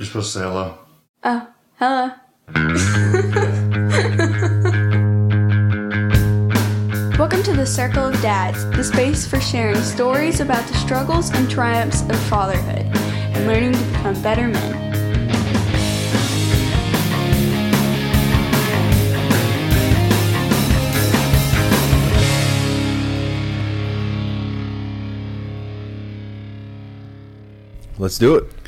[0.00, 0.78] You're supposed to say hello.
[1.24, 2.10] Oh, hello.
[7.18, 11.50] Welcome to the Circle of Dads, the space for sharing stories about the struggles and
[11.50, 14.88] triumphs of fatherhood and learning to become better men.
[27.98, 28.59] Let's do it.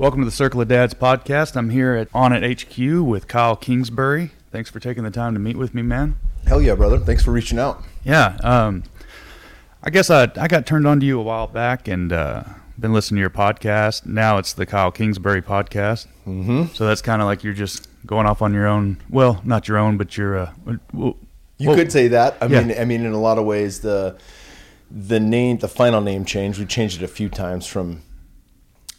[0.00, 1.56] Welcome to the Circle of Dads podcast.
[1.56, 4.30] I'm here at Onnit HQ with Kyle Kingsbury.
[4.50, 6.16] Thanks for taking the time to meet with me, man.
[6.46, 6.98] Hell yeah, brother.
[6.98, 7.84] Thanks for reaching out.
[8.02, 8.84] Yeah, um,
[9.82, 12.44] I guess I I got turned on to you a while back and uh,
[12.78, 14.06] been listening to your podcast.
[14.06, 16.06] Now it's the Kyle Kingsbury podcast.
[16.26, 16.72] Mm-hmm.
[16.74, 18.96] So that's kind of like you're just going off on your own.
[19.10, 20.38] Well, not your own, but you're.
[20.38, 20.52] Uh,
[20.94, 21.18] well,
[21.58, 22.38] You well, could say that.
[22.40, 22.62] I Yeah.
[22.62, 24.16] mean, I mean, in a lot of ways, the
[24.90, 26.58] the name, the final name change.
[26.58, 28.00] We changed it a few times from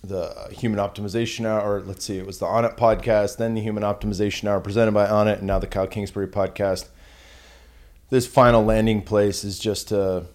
[0.03, 3.83] the Human Optimization Hour, or let's see, it was the Onnit podcast, then the Human
[3.83, 6.87] Optimization Hour presented by Onnit, and now the Kyle Kingsbury podcast.
[8.09, 10.25] This final landing place is just to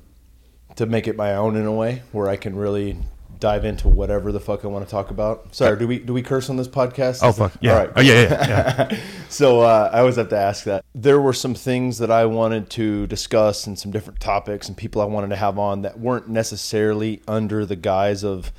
[0.76, 2.98] to make it my own in a way, where I can really
[3.38, 5.54] dive into whatever the fuck I want to talk about.
[5.54, 7.20] Sorry, do we do we curse on this podcast?
[7.22, 7.72] Oh fuck yeah!
[7.72, 7.90] All right.
[7.96, 9.00] Oh yeah, yeah, yeah.
[9.28, 10.84] So uh, I always have to ask that.
[10.94, 15.02] There were some things that I wanted to discuss and some different topics and people
[15.02, 18.52] I wanted to have on that weren't necessarily under the guise of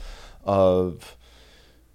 [0.47, 1.15] of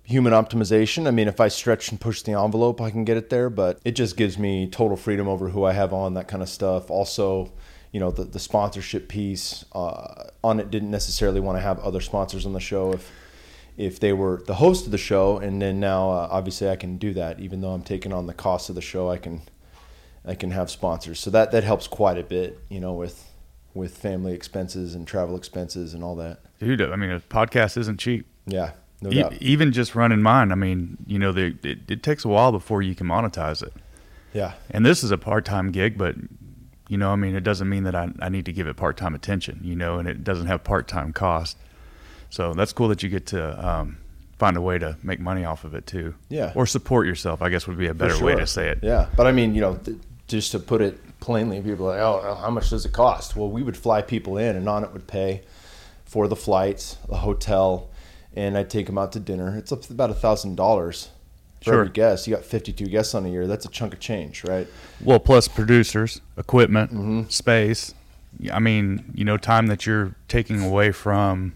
[0.05, 1.07] human optimization.
[1.07, 3.81] I mean, if I stretch and push the envelope, I can get it there, but
[3.85, 6.91] it just gives me total freedom over who I have on that kind of stuff.
[6.91, 7.53] Also,
[7.93, 12.47] you know, the, the sponsorship piece uh, Onnit didn't necessarily want to have other sponsors
[12.47, 13.11] on the show if
[13.79, 16.99] if they were the host of the show, and then now uh, obviously I can
[16.99, 17.41] do that.
[17.41, 19.43] Even though I'm taking on the cost of the show, I can
[20.27, 21.21] I can have sponsors.
[21.21, 23.31] So that that helps quite a bit, you know, with
[23.75, 26.41] with family expenses and travel expenses and all that.
[26.59, 28.27] Dude, I mean, a podcast isn't cheap.
[28.47, 29.35] Yeah, no E- doubt.
[29.41, 30.53] even just running mine.
[30.53, 33.73] I mean, you know, the, it, it takes a while before you can monetize it.
[34.35, 36.15] Yeah, And this is a part time gig, but
[36.89, 38.97] you know, I mean, it doesn't mean that I, I need to give it part
[38.97, 41.57] time attention, you know, and it doesn't have part time cost.
[42.31, 43.99] So that's cool that you get to um,
[44.39, 46.15] find a way to make money off of it too.
[46.31, 46.53] Yeah.
[46.55, 48.79] Or support yourself, I guess would be a better way to say it.
[48.83, 52.01] Yeah, but I mean, you know, th- just to put it plainly, people are like,
[52.01, 53.37] oh, how much does it cost?
[53.37, 55.43] Well, we would fly people in, and Onnit would pay
[56.07, 57.91] for the flights, the hotel,
[58.35, 59.57] and I'd take them out to dinner.
[59.57, 61.09] It's up to about a thousand dollars
[61.61, 61.81] for Sure.
[61.81, 62.27] every guest.
[62.27, 63.47] You got fifty-two guests on a year.
[63.47, 64.67] That's a chunk of change, right?
[65.03, 67.23] Well, plus producers, equipment, Mm-hmm.
[67.29, 67.95] space.
[68.53, 71.55] I mean, you know, time that you're taking away from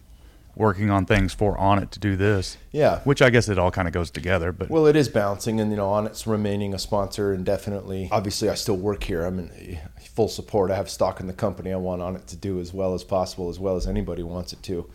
[0.54, 2.56] working on things for Onnit to do this.
[2.72, 3.00] Yeah.
[3.00, 5.70] Which I guess it all kind of goes together, but Well, it is balancing, and
[5.70, 8.08] you know, Onnit's remaining a sponsor indefinitely.
[8.12, 9.24] Obviously, I still work here.
[9.24, 9.78] I'm in
[10.14, 10.70] full support.
[10.70, 11.72] I have stock in the company.
[11.72, 14.62] I want Onnit to do as well as possible, as well as anybody wants it
[14.64, 14.88] to.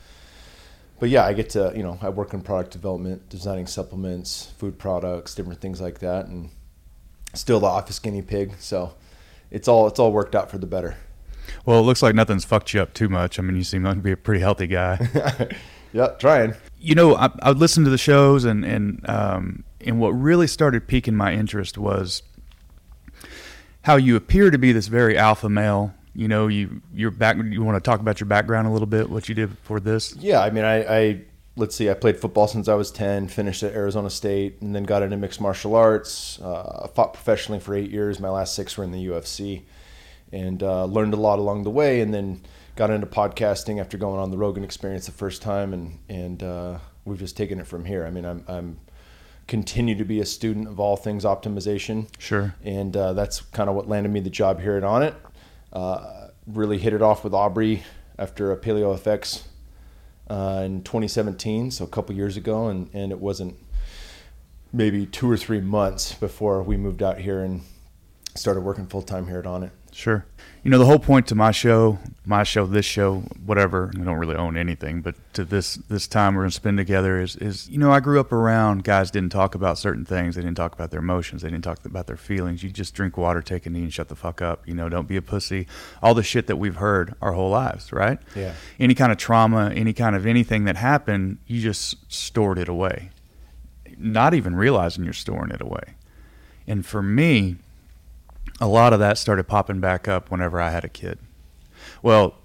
[1.02, 4.78] But yeah, I get to you know, I work in product development, designing supplements, food
[4.78, 6.52] products, different things like that, and
[7.34, 8.54] still the office guinea pig.
[8.60, 8.94] So
[9.50, 10.96] it's all it's all worked out for the better.
[11.66, 13.40] Well, it looks like nothing's fucked you up too much.
[13.40, 15.50] I mean, you seem like to be a pretty healthy guy.
[15.94, 16.54] Yep, trying.
[16.80, 20.48] you know, I, I would listen to the shows, and and um, and what really
[20.48, 22.24] started piquing my interest was
[23.82, 25.94] how you appear to be this very alpha male.
[26.14, 27.38] You know, you your back.
[27.38, 30.14] You want to talk about your background a little bit, what you did before this?
[30.18, 31.22] Yeah, I mean, I, I
[31.56, 34.84] let's see, I played football since I was ten, finished at Arizona State, and then
[34.84, 36.40] got into mixed martial arts.
[36.42, 38.20] Uh, fought professionally for eight years.
[38.20, 39.62] My last six were in the UFC,
[40.34, 42.02] and uh, learned a lot along the way.
[42.02, 42.42] And then
[42.76, 46.78] got into podcasting after going on the Rogan Experience the first time, and and uh,
[47.06, 48.06] we've just taken it from here.
[48.06, 48.80] I mean, I'm I'm
[49.48, 52.56] continue to be a student of all things optimization Sure.
[52.64, 55.14] and uh, that's kind of what landed me the job here at Onnit.
[55.72, 57.84] Uh, really hit it off with Aubrey
[58.18, 59.44] after a Paleo FX
[60.30, 63.56] uh, in 2017, so a couple years ago, and, and it wasn't
[64.74, 67.62] maybe two or three months before we moved out here and
[68.36, 69.72] started working full time here at Onnit.
[69.91, 70.25] Sure.
[70.63, 74.18] You know, the whole point to my show, my show, this show, whatever, I don't
[74.18, 77.79] really own anything, but to this this time we're to spend together is, is, you
[77.79, 80.35] know, I grew up around guys didn't talk about certain things.
[80.35, 81.41] They didn't talk about their emotions.
[81.41, 82.61] They didn't talk about their feelings.
[82.64, 84.67] You just drink water, take a knee, and shut the fuck up.
[84.67, 85.67] You know, don't be a pussy.
[86.02, 88.20] All the shit that we've heard our whole lives, right?
[88.35, 88.53] Yeah.
[88.79, 93.09] Any kind of trauma, any kind of anything that happened, you just stored it away,
[93.97, 95.96] not even realizing you're storing it away.
[96.67, 97.58] And for me,
[98.61, 101.17] a lot of that started popping back up whenever I had a kid.
[102.02, 102.35] Well,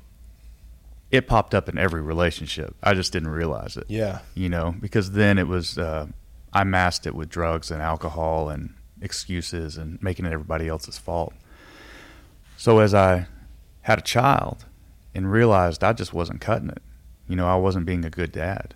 [1.10, 2.74] it popped up in every relationship.
[2.82, 3.84] I just didn't realize it.
[3.88, 4.20] Yeah.
[4.34, 6.06] You know, because then it was, uh,
[6.52, 11.34] I masked it with drugs and alcohol and excuses and making it everybody else's fault.
[12.56, 13.26] So as I
[13.82, 14.64] had a child
[15.14, 16.82] and realized I just wasn't cutting it,
[17.28, 18.74] you know, I wasn't being a good dad.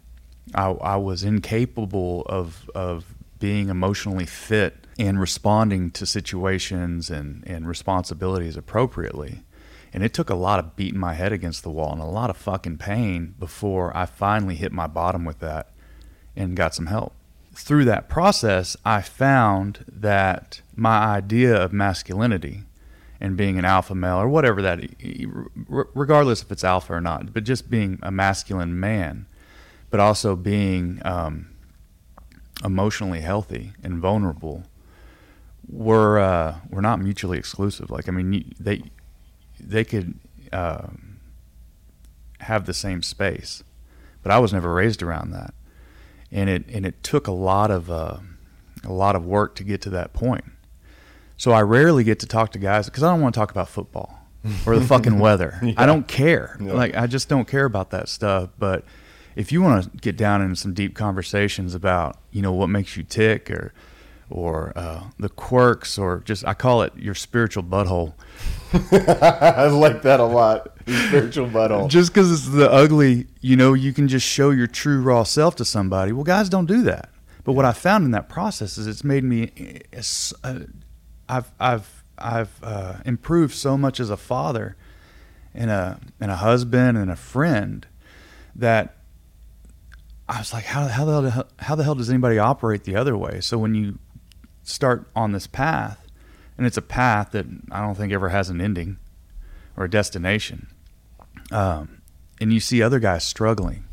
[0.55, 7.67] I, I was incapable of of being emotionally fit and responding to situations and, and
[7.67, 9.43] responsibilities appropriately.
[9.95, 12.29] And it took a lot of beating my head against the wall and a lot
[12.29, 15.71] of fucking pain before I finally hit my bottom with that
[16.37, 17.15] and got some help.
[17.55, 22.65] Through that process, I found that my idea of masculinity
[23.19, 24.81] and being an alpha male or whatever that,
[25.67, 29.25] regardless if it's alpha or not, but just being a masculine man,
[29.89, 31.49] but also being um,
[32.63, 34.65] emotionally healthy and vulnerable
[35.71, 37.91] were uh, were not mutually exclusive.
[37.91, 38.83] Like I mean, they
[39.59, 40.15] they could
[40.53, 40.89] uh,
[42.41, 43.63] have the same space,
[44.23, 45.55] but I was never raised around that,
[46.33, 48.19] and it and it took a lot of uh,
[48.85, 50.45] a lot of work to get to that point.
[51.37, 53.69] So I rarely get to talk to guys because I don't want to talk about
[53.69, 54.27] football
[54.67, 55.59] or the fucking weather.
[55.63, 55.73] yeah.
[55.77, 56.57] I don't care.
[56.61, 56.75] Yeah.
[56.75, 58.51] Like I just don't care about that stuff.
[58.59, 58.85] But
[59.37, 62.97] if you want to get down into some deep conversations about you know what makes
[62.97, 63.73] you tick or
[64.31, 68.15] or uh, the quirks, or just I call it your spiritual butthole.
[68.73, 70.77] I like that a lot.
[70.87, 71.89] Your spiritual butthole.
[71.89, 75.57] just because it's the ugly, you know, you can just show your true raw self
[75.57, 76.13] to somebody.
[76.13, 77.11] Well, guys don't do that.
[77.45, 79.81] But what I found in that process is it's made me.
[80.45, 80.61] Uh,
[81.29, 84.77] I've I've I've uh, improved so much as a father,
[85.55, 87.87] and a and a husband and a friend,
[88.55, 88.97] that
[90.31, 93.17] I was like, how, how the hell, how the hell does anybody operate the other
[93.17, 93.41] way?
[93.41, 93.99] So when you
[94.71, 96.07] start on this path,
[96.57, 98.99] and it's a path that I don't think ever has an ending
[99.77, 100.69] or a destination.
[101.51, 102.03] Um,
[102.41, 103.85] and you see other guys struggling.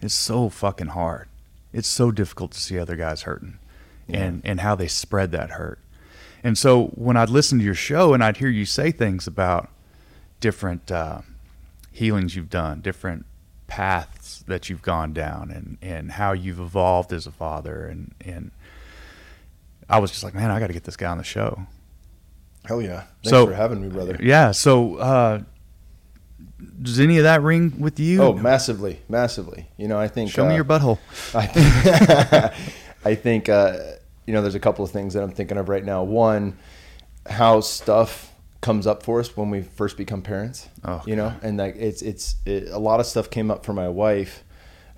[0.00, 1.28] It's so fucking hard.
[1.72, 3.58] It's so difficult to see other guys hurting
[4.06, 4.24] yeah.
[4.24, 5.78] and, and how they spread that hurt.
[6.42, 9.70] And so when I'd listen to your show and I'd hear you say things about
[10.40, 11.22] different uh,
[11.90, 13.24] healings you've done, different
[13.66, 18.50] paths that you've gone down, and, and how you've evolved as a father, and, and
[19.88, 21.66] I was just like, man, I got to get this guy on the show.
[22.64, 23.00] Hell yeah!
[23.22, 24.16] Thanks so, for having me, brother.
[24.20, 24.52] Yeah.
[24.52, 25.42] So, uh,
[26.80, 28.22] does any of that ring with you?
[28.22, 29.68] Oh, massively, massively.
[29.76, 30.30] You know, I think.
[30.30, 30.98] Show uh, me your butthole.
[31.34, 32.54] I think.
[33.04, 33.78] I think uh,
[34.26, 36.02] you know, there's a couple of things that I'm thinking of right now.
[36.04, 36.56] One,
[37.28, 38.32] how stuff
[38.62, 40.70] comes up for us when we first become parents.
[40.84, 43.74] Oh, you know, and like it's it's it, a lot of stuff came up for
[43.74, 44.42] my wife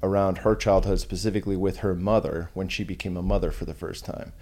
[0.05, 4.05] around her childhood, specifically with her mother when she became a mother for the first
[4.05, 4.33] time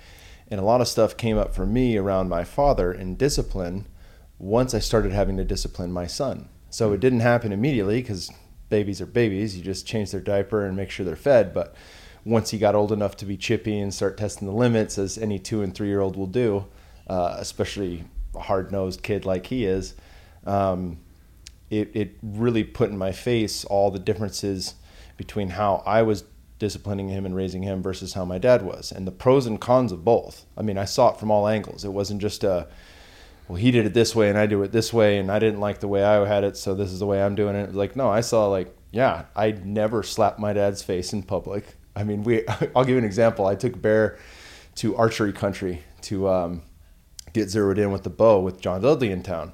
[0.51, 3.87] and a lot of stuff came up for me around my father and discipline
[4.39, 6.49] once I started having to discipline my son.
[6.71, 8.31] So it didn't happen immediately because
[8.69, 9.57] babies are babies.
[9.57, 11.55] You just change their diaper and make sure they're fed.
[11.55, 11.75] But
[12.25, 15.39] once he got old enough to be chippy and start testing the limits, as any
[15.39, 16.67] two and three year old will do,
[17.07, 18.05] uh, especially
[18.35, 19.95] a hard nosed kid like he is,
[20.47, 20.99] um,
[21.71, 24.75] it, it really put in my face all the differences
[25.17, 26.25] between how I was
[26.65, 28.91] disciplining him and raising him versus how my dad was.
[28.91, 30.47] And the pros and cons of both.
[30.57, 31.85] I mean i saw it from all angles.
[31.85, 32.69] It wasn't just a
[33.49, 35.61] well he did it this way and i do it this way and i didn't
[35.61, 37.75] like the way i had it so this is the way i'm doing it.
[37.75, 41.77] Like no i saw like yeah i never slapped my dad's face in public.
[41.95, 43.47] I mean we i'll give you an example.
[43.47, 44.19] I took bear
[44.77, 46.63] to archery country to um,
[47.35, 49.53] get zeroed in with the bow with john dudley in town.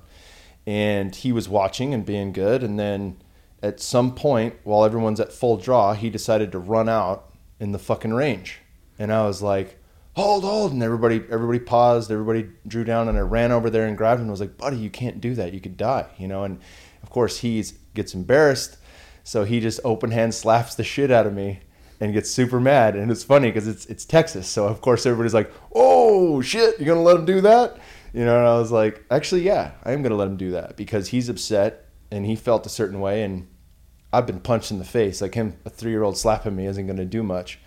[0.64, 2.62] And he was watching and being good.
[2.62, 3.16] And then
[3.62, 7.78] at some point while everyone's at full draw, he decided to run out in the
[7.78, 8.60] fucking range.
[8.98, 9.78] And I was like,
[10.14, 10.72] hold, hold.
[10.72, 14.24] And everybody, everybody paused, everybody drew down and I ran over there and grabbed him
[14.24, 15.52] and was like, buddy, you can't do that.
[15.52, 16.44] You could die, you know?
[16.44, 16.58] And
[17.02, 17.64] of course he
[17.94, 18.76] gets embarrassed.
[19.24, 21.60] So he just open hand slaps the shit out of me
[22.00, 22.96] and gets super mad.
[22.96, 24.48] And it's funny because it's, it's Texas.
[24.48, 27.78] So of course everybody's like, oh shit, you're going to let him do that?
[28.12, 30.52] You know, and I was like, actually, yeah, I am going to let him do
[30.52, 33.48] that because he's upset and he felt a certain way and
[34.12, 35.20] I've been punched in the face.
[35.20, 37.60] Like him, a three year old slapping me isn't going to do much.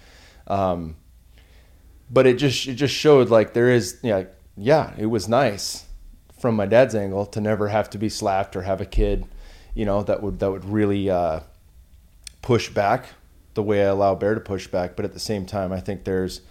[0.47, 0.97] Um,
[2.09, 4.25] but it just it just showed like there is yeah
[4.57, 5.85] yeah it was nice
[6.43, 9.25] from my dad's angle to never have to be slapped or have a kid,
[9.73, 11.39] you know that would that would really uh,
[12.41, 13.05] push back
[13.53, 14.97] the way I allow Bear to push back.
[14.97, 16.41] But at the same time, I think there's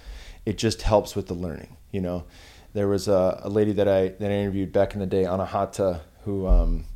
[0.47, 1.77] it just helps with the learning.
[1.91, 2.25] You know,
[2.73, 5.41] there was a, a lady that I that I interviewed back in the day, on
[5.41, 6.87] Anahata, who um,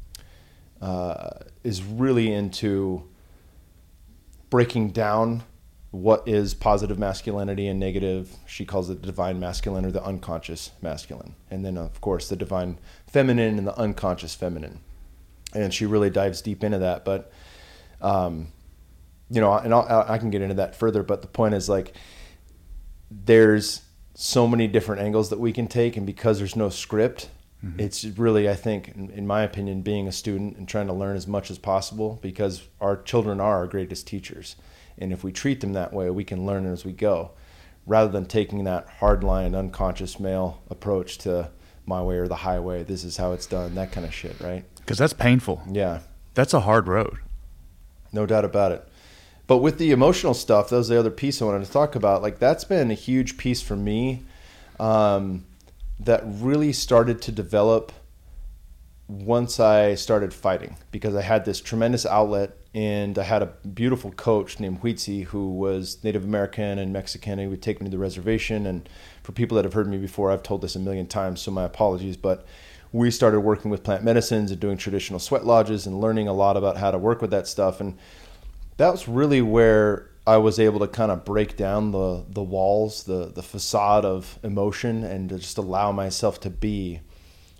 [0.87, 3.03] uh, is really into
[4.51, 5.43] breaking down
[5.91, 8.37] what is positive masculinity and negative.
[8.47, 11.35] She calls it the divine masculine or the unconscious masculine.
[11.51, 12.79] And then, of course, the divine
[13.09, 14.79] feminine and the unconscious feminine.
[15.53, 17.05] And she really dives deep into that.
[17.05, 17.33] But,
[18.01, 18.53] um,
[19.29, 21.03] you know, and I'll, I can get into that further.
[21.03, 21.95] But the point is like,
[23.11, 23.83] there's
[24.15, 25.97] so many different angles that we can take.
[25.97, 27.29] And because there's no script,
[27.65, 27.81] Mm-hmm.
[27.81, 31.17] It's really, I think, in, in, my opinion, being a student and trying to learn
[31.17, 34.57] as much as possible because our children are our greatest teachers.
[34.99, 37.33] And if we treat them that way, we can learn as we go
[37.87, 41.51] rather than taking that hardline, unconscious male approach to
[41.87, 42.83] my way or the highway.
[42.83, 44.65] This is how it's done, that kind of shit, right?
[44.77, 45.63] Because that's painful.
[45.71, 46.01] Yeah,
[46.35, 47.19] That's a hard road.
[48.13, 48.87] no doubt about it.
[49.47, 52.21] But with the emotional stuff, that was the other piece I wanted to talk about.
[52.23, 54.25] Like that's been a huge piece for me
[54.81, 55.45] um,
[56.01, 57.93] that really started to develop
[59.09, 64.11] once I started fighting because I had this tremendous outlet and I had a beautiful
[64.13, 67.39] coach named Huitzi who was Native American and Mexican.
[67.39, 68.67] He would take me to the reservation.
[68.67, 68.87] And
[69.23, 71.65] for people that have heard me before, I've told this a million times, so my
[71.65, 72.19] apologies.
[72.19, 72.45] But
[72.93, 76.57] we started working with plant medicines and doing traditional sweat lodges and learning a lot
[76.57, 77.81] about how to work with that stuff.
[77.81, 77.97] And
[78.77, 83.05] that was really where I was able to kind of break down the the walls,
[83.05, 87.01] the the facade of emotion, and to just allow myself to be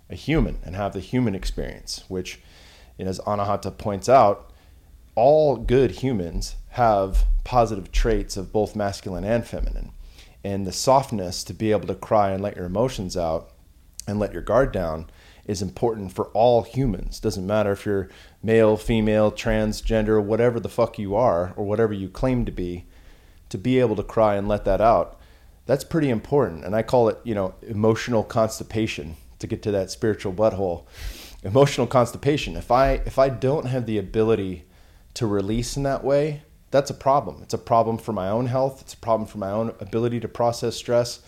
[0.09, 2.03] a human and have the human experience.
[2.07, 2.39] Which,
[2.99, 4.51] as Anahata points out,
[5.15, 9.91] all good humans have positive traits of both masculine and feminine,
[10.43, 13.51] and the softness to be able to cry and let your emotions out
[14.07, 15.09] and let your guard down
[15.47, 17.19] is important for all humans.
[17.19, 18.09] Doesn't matter if you're
[18.43, 22.85] male, female, transgender, whatever the fuck you are, or whatever you claim to be,
[23.49, 25.19] to be able to cry and let that out,
[25.65, 26.65] that's pretty important.
[26.65, 30.85] And I call it, you know, emotional constipation to get to that spiritual butthole.
[31.43, 32.55] Emotional constipation.
[32.55, 34.65] If I if I don't have the ability
[35.13, 37.41] to release in that way, that's a problem.
[37.43, 38.81] It's a problem for my own health.
[38.81, 41.21] It's a problem for my own ability to process stress.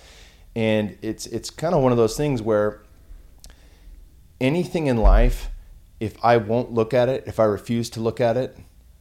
[0.56, 2.82] And it's it's kind of one of those things where
[4.40, 5.50] anything in life,
[6.00, 8.58] if I won't look at it, if I refuse to look at it,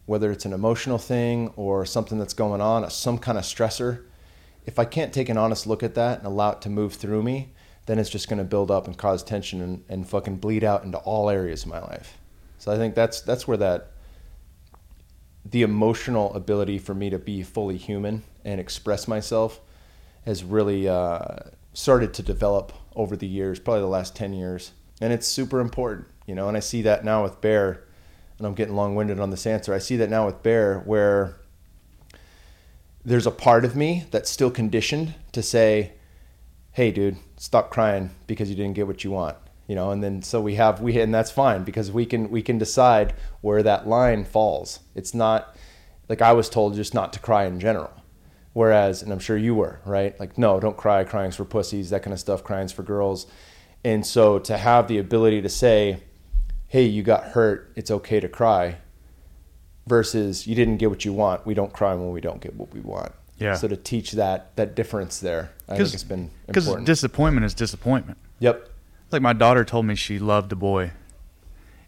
[0.06, 4.04] whether it's an emotional thing or something that's going on, some kind of stressor,
[4.66, 7.22] if I can't take an honest look at that and allow it to move through
[7.22, 7.52] me,
[7.86, 10.84] then it's just going to build up and cause tension and, and fucking bleed out
[10.84, 12.18] into all areas of my life.
[12.58, 13.92] So I think that's that's where that
[15.44, 19.60] the emotional ability for me to be fully human and express myself
[20.24, 21.36] has really uh,
[21.72, 24.72] started to develop over the years, probably the last 10 years.
[25.00, 27.84] And it's super important, you know, and I see that now with Bear,
[28.38, 29.72] and I'm getting long winded on this answer.
[29.72, 31.36] I see that now with Bear where
[33.04, 35.92] there's a part of me that's still conditioned to say,
[36.72, 39.36] hey, dude, stop crying because you didn't get what you want.
[39.66, 42.40] You know, and then so we have we and that's fine because we can we
[42.40, 43.12] can decide
[43.42, 44.80] where that line falls.
[44.94, 45.54] It's not
[46.08, 47.92] like I was told just not to cry in general.
[48.54, 50.18] Whereas, and I'm sure you were, right?
[50.18, 51.04] Like, no, don't cry.
[51.04, 52.42] Crying's for pussies, that kind of stuff.
[52.42, 53.26] Crying's for girls.
[53.84, 56.02] And so to have the ability to say,
[56.66, 58.78] hey, you got hurt, it's okay to cry,
[59.86, 62.72] versus you didn't get what you want, we don't cry when we don't get what
[62.74, 63.12] we want.
[63.38, 63.54] Yeah.
[63.54, 68.18] So to teach that that difference there, I think it's been Because disappointment is disappointment.
[68.40, 68.68] yep.
[69.10, 70.90] Like my daughter told me she loved a boy,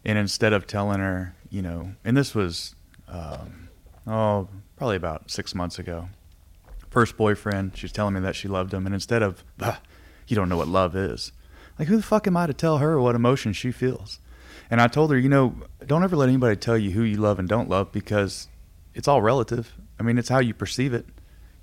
[0.03, 2.73] and instead of telling her, you know, and this was,
[3.07, 3.69] um,
[4.07, 6.09] oh, probably about six months ago.
[6.89, 9.43] First boyfriend, she was telling me that she loved him, and instead of,
[10.27, 11.31] you don't know what love is,
[11.81, 14.19] like who the fuck am I to tell her what emotion she feels?
[14.69, 17.39] And I told her, you know, don't ever let anybody tell you who you love
[17.39, 18.47] and don't love because
[18.93, 19.73] it's all relative.
[19.99, 21.07] I mean, it's how you perceive it.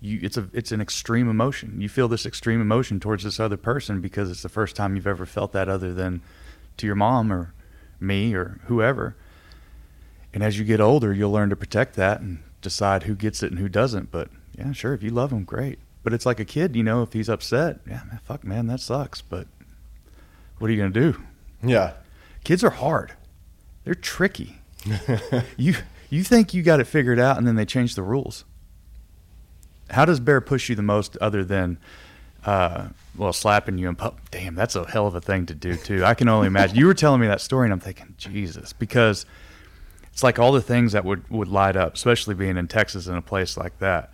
[0.01, 1.81] You, it's a, it's an extreme emotion.
[1.81, 5.07] You feel this extreme emotion towards this other person because it's the first time you've
[5.07, 6.21] ever felt that, other than
[6.79, 7.55] to your mom or
[8.01, 9.15] me or whoever.
[10.35, 13.53] And as you get older, you'll learn to protect that and decide who gets it
[13.53, 14.11] and who doesn't.
[14.11, 15.79] But yeah, sure, if you love him, great.
[16.03, 18.81] But it's like a kid, you know, if he's upset, yeah, man, fuck, man, that
[18.81, 19.23] sucks.
[19.23, 19.47] But
[20.59, 21.21] what are you gonna do?
[21.63, 21.93] Yeah.
[22.45, 23.13] Kids are hard.
[23.85, 24.61] They're tricky.
[25.57, 25.75] you
[26.11, 28.45] you think you got it figured out, and then they change the rules.
[29.91, 31.79] How does Bear push you the most, other than,
[32.45, 34.01] uh, well, slapping you and?
[34.31, 36.05] Damn, that's a hell of a thing to do too.
[36.05, 36.77] I can only imagine.
[36.77, 39.27] You were telling me that story, and I'm thinking, Jesus, because
[40.13, 43.15] it's like all the things that would would light up, especially being in Texas in
[43.15, 44.13] a place like that.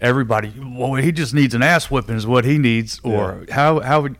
[0.00, 4.00] Everybody, well, he just needs an ass whipping, is what he needs, or how how
[4.02, 4.16] would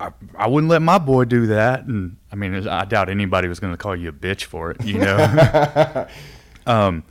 [0.00, 1.84] I, I wouldn't let my boy do that.
[1.86, 4.84] And I mean, I doubt anybody was going to call you a bitch for it,
[4.84, 6.06] you know?
[6.66, 7.04] um,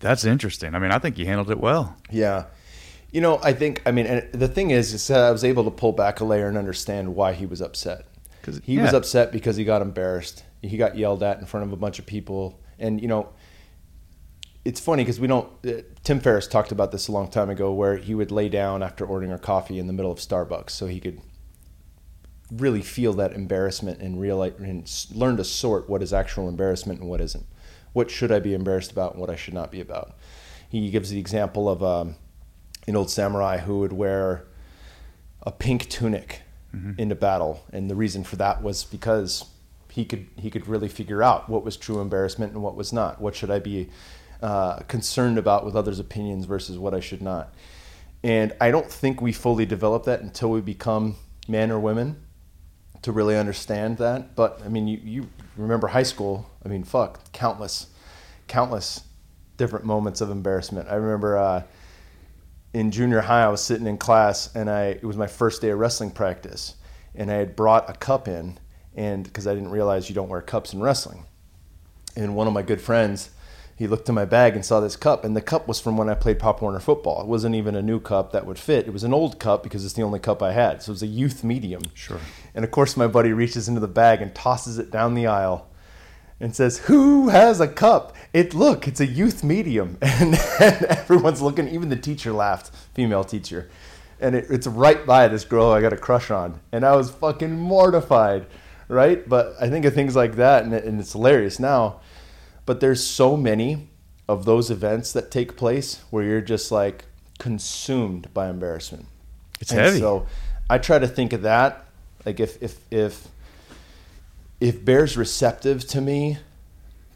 [0.00, 0.74] that's interesting.
[0.74, 1.96] I mean, I think you handled it well.
[2.10, 2.44] Yeah.
[3.10, 5.64] You know, I think, I mean, and the thing is, is that I was able
[5.64, 8.06] to pull back a layer and understand why he was upset.
[8.42, 10.44] 'Cause- he was upset because he got embarrassed.
[10.62, 12.60] He got yelled at in front of a bunch of people.
[12.78, 13.28] And, you know,
[14.64, 17.72] it's funny because we don't, uh, Tim Ferriss talked about this a long time ago
[17.72, 20.86] where he would lay down after ordering a coffee in the middle of Starbucks so
[20.86, 21.20] he could
[22.50, 27.08] really feel that embarrassment and realize and learn to sort what is actual embarrassment and
[27.08, 27.46] what isn't.
[27.92, 30.14] What should I be embarrassed about and what I should not be about.
[30.68, 32.16] He gives the example of um,
[32.86, 34.44] an old samurai who would wear
[35.42, 36.42] a pink tunic
[36.98, 39.46] into battle, and the reason for that was because
[39.90, 43.20] he could he could really figure out what was true embarrassment and what was not.
[43.20, 43.88] What should I be
[44.42, 47.52] uh, concerned about with others' opinions versus what I should not.
[48.22, 51.16] And I don't think we fully develop that until we become
[51.48, 52.22] men or women
[53.02, 54.34] to really understand that.
[54.34, 56.48] But I mean, you, you remember high school?
[56.64, 57.88] I mean, fuck, countless,
[58.46, 59.02] countless
[59.56, 60.88] different moments of embarrassment.
[60.88, 61.62] I remember uh,
[62.72, 65.70] in junior high, I was sitting in class, and I it was my first day
[65.70, 66.76] of wrestling practice,
[67.14, 68.58] and I had brought a cup in,
[68.94, 71.24] and because I didn't realize you don't wear cups in wrestling,
[72.16, 73.30] and one of my good friends
[73.78, 76.08] he looked in my bag and saw this cup, and the cup was from when
[76.08, 77.20] I played Pop Warner football.
[77.20, 78.88] It wasn't even a new cup that would fit.
[78.88, 80.82] It was an old cup because it's the only cup I had.
[80.82, 81.82] So it was a youth medium.
[81.94, 82.18] Sure.
[82.54, 85.68] And of course, my buddy reaches into the bag and tosses it down the aisle
[86.40, 88.14] and says, "Who has a cup?
[88.32, 91.68] It look, it's a youth medium." And, and everyone's looking.
[91.68, 93.68] Even the teacher laughed, female teacher,
[94.20, 97.10] and it, it's right by this girl I got a crush on, and I was
[97.10, 98.46] fucking mortified,
[98.88, 99.28] right?
[99.28, 102.00] But I think of things like that, and, and it's hilarious now
[102.68, 103.88] but there's so many
[104.28, 107.06] of those events that take place where you're just like
[107.38, 109.06] consumed by embarrassment.
[109.58, 110.00] It's and heavy.
[110.00, 110.26] So
[110.68, 111.86] I try to think of that.
[112.24, 113.28] Like if if if
[114.60, 116.38] if Bear's receptive to me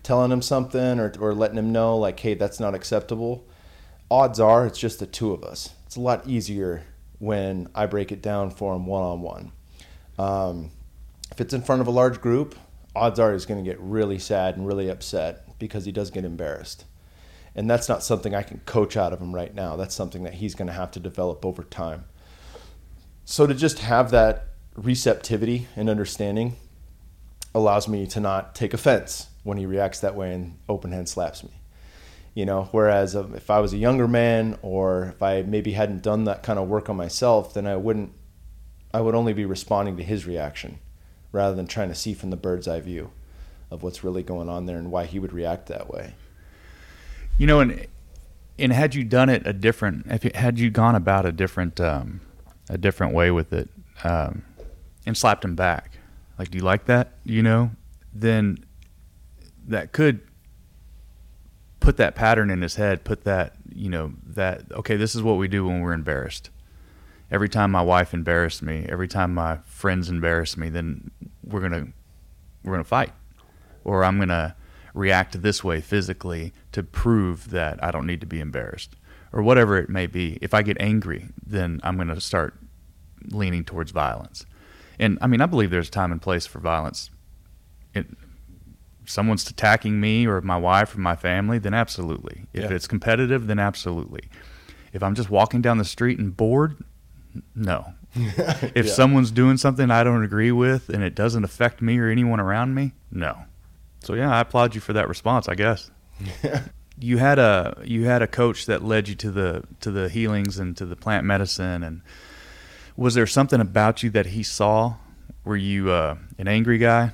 [0.03, 3.45] telling him something or, or letting him know like, hey, that's not acceptable,
[4.11, 5.71] odds are it's just the two of us.
[5.87, 6.85] It's a lot easier
[7.19, 10.71] when I break it down for him one on one.
[11.31, 12.55] If it's in front of a large group,
[12.95, 16.25] odds are he's going to get really sad and really upset because he does get
[16.25, 16.85] embarrassed.
[17.55, 19.77] And that's not something I can coach out of him right now.
[19.77, 22.05] That's something that he's going to have to develop over time.
[23.25, 26.57] So to just have that receptivity and understanding
[27.55, 31.45] allows me to not take offense when he reacts that way and open hand slaps
[31.45, 31.51] me.
[32.35, 36.25] You know, whereas if I was a younger man or if I maybe hadn't done
[36.25, 38.13] that kind of work on myself, then I wouldn't
[38.95, 40.79] I would only be responding to his reaction
[41.31, 43.11] rather than trying to see from the bird's eye view
[43.71, 46.15] of what's really going on there and why he would react that way.
[47.39, 47.87] You know, and
[48.59, 52.21] and had you done it a different, if had you gone about a different um,
[52.69, 53.69] a different way with it,
[54.05, 54.45] um,
[55.07, 55.99] and slapped him back,
[56.39, 57.13] like, do you like that?
[57.25, 57.71] You know,
[58.13, 58.65] then
[59.67, 60.21] that could
[61.81, 63.05] put that pattern in his head.
[63.05, 66.51] Put that, you know, that okay, this is what we do when we're embarrassed
[67.33, 71.11] every time my wife embarrassed me, every time my friends embarrass me, then
[71.43, 71.89] we're gonna
[72.63, 73.13] we're gonna fight,
[73.83, 74.55] or I'm gonna
[74.95, 78.95] react this way physically to prove that I don't need to be embarrassed,
[79.33, 80.39] or whatever it may be.
[80.43, 82.55] If I get angry, then I'm gonna start
[83.31, 84.45] leaning towards violence.
[85.03, 87.11] And I mean, I believe there's time and place for violence.
[87.93, 88.07] It,
[89.05, 92.45] someone's attacking me or my wife or my family, then absolutely.
[92.53, 92.77] If yeah.
[92.77, 94.29] it's competitive, then absolutely.
[94.93, 96.77] If I'm just walking down the street and bored,
[97.57, 97.95] no.
[98.15, 98.93] if yeah.
[98.93, 102.77] someone's doing something I don't agree with and it doesn't affect me or anyone around
[102.77, 103.37] me, no.
[104.05, 105.91] So yeah, I applaud you for that response, I guess.
[107.01, 110.59] you had a you had a coach that led you to the to the healings
[110.59, 112.03] and to the plant medicine and
[112.97, 114.97] was there something about you that he saw?
[115.45, 117.13] Were you uh, an angry guy?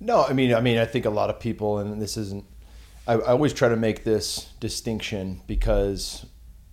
[0.00, 2.44] No, I mean, I mean, I think a lot of people, and this isn't.
[3.06, 6.26] I, I always try to make this distinction because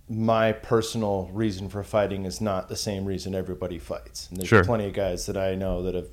[0.08, 4.28] my personal reason for fighting is not the same reason everybody fights.
[4.28, 4.64] And there's sure.
[4.64, 6.08] plenty of guys that I know that have,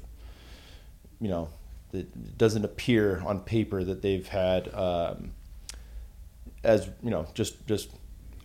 [1.19, 1.49] you know,
[1.91, 5.31] it doesn't appear on paper that they've had um,
[6.63, 7.89] as you know just just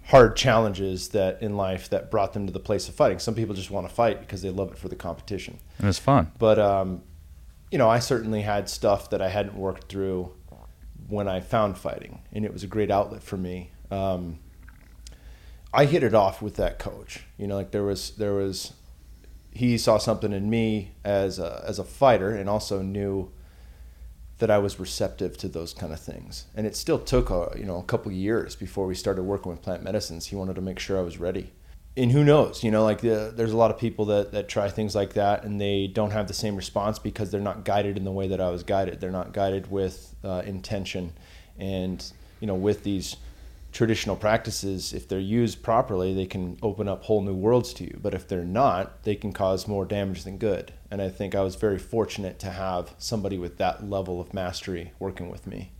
[0.06, 3.18] hard challenges that in life that brought them to the place of fighting.
[3.18, 5.58] Some people just want to fight because they love it for the competition.
[5.78, 6.32] And it's fun.
[6.38, 7.02] But um,
[7.70, 10.32] you know, I certainly had stuff that I hadn't worked through
[11.08, 13.70] when I found fighting, and it was a great outlet for me.
[13.90, 14.38] Um,
[15.72, 17.24] I hit it off with that coach.
[17.36, 18.74] You know, like there was there was
[19.50, 23.30] he saw something in me as a, as a fighter and also knew
[24.38, 26.46] that I was receptive to those kind of things.
[26.54, 29.62] And it still took a you know a couple years before we started working with
[29.62, 30.26] plant medicines.
[30.26, 31.52] He wanted to make sure I was ready.
[31.96, 34.68] And who knows, you know, like the, there's a lot of people that, that try
[34.68, 38.02] things like that and they don't have the same response because they're not guided in
[38.02, 39.00] the way that I was guided.
[39.00, 41.12] They're not guided with uh, intention
[41.56, 42.04] and,
[42.40, 43.14] you know, with these
[43.74, 47.98] traditional practices, if they're used properly, they can open up whole new worlds to you.
[48.00, 50.72] But if they're not, they can cause more damage than good.
[50.90, 54.92] And I think I was very fortunate to have somebody with that level of mastery
[55.00, 55.72] working with me.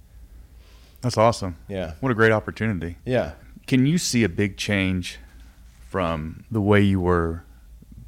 [1.01, 1.57] That's awesome.
[1.69, 1.93] Yeah.
[2.01, 2.97] What a great opportunity.
[3.07, 3.33] Yeah.
[3.67, 5.19] Can you see a big change
[5.89, 7.45] from the way you were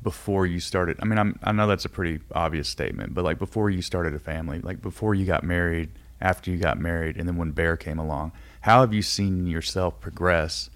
[0.03, 0.96] before you started?
[1.01, 4.14] I mean, I'm, I know that's a pretty obvious statement, but like before you started
[4.14, 7.77] a family, like before you got married, after you got married, and then when Bear
[7.77, 8.33] came along
[8.67, 10.71] how have you seen yourself progress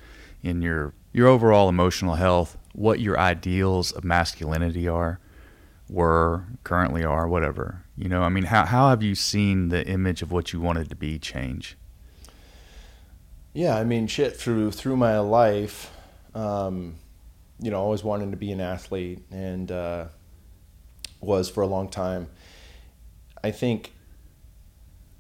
[0.44, 2.57] in your your overall emotional health?
[2.72, 5.18] What your ideals of masculinity are,
[5.88, 7.83] were, currently are, whatever.
[7.96, 10.88] You know, I mean, how how have you seen the image of what you wanted
[10.90, 11.76] to be change?
[13.55, 14.37] Yeah, I mean, shit.
[14.37, 15.90] Through through my life,
[16.33, 16.94] um,
[17.59, 20.05] you know, always wanting to be an athlete, and uh,
[21.20, 22.29] was for a long time.
[23.42, 23.92] I think,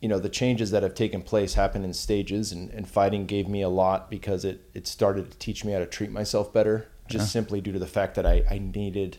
[0.00, 3.46] you know, the changes that have taken place happen in stages, and, and fighting gave
[3.48, 6.88] me a lot because it it started to teach me how to treat myself better,
[7.08, 7.40] just Yeah.
[7.40, 9.18] simply due to the fact that I I needed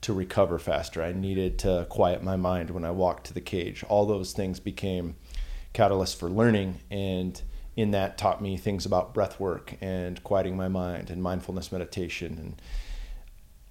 [0.00, 1.02] to recover faster.
[1.02, 3.84] I needed to quiet my mind when I walked to the cage.
[3.88, 5.16] All those things became
[5.74, 7.40] catalysts for learning and
[7.76, 12.38] in that taught me things about breath work and quieting my mind and mindfulness meditation
[12.38, 12.62] and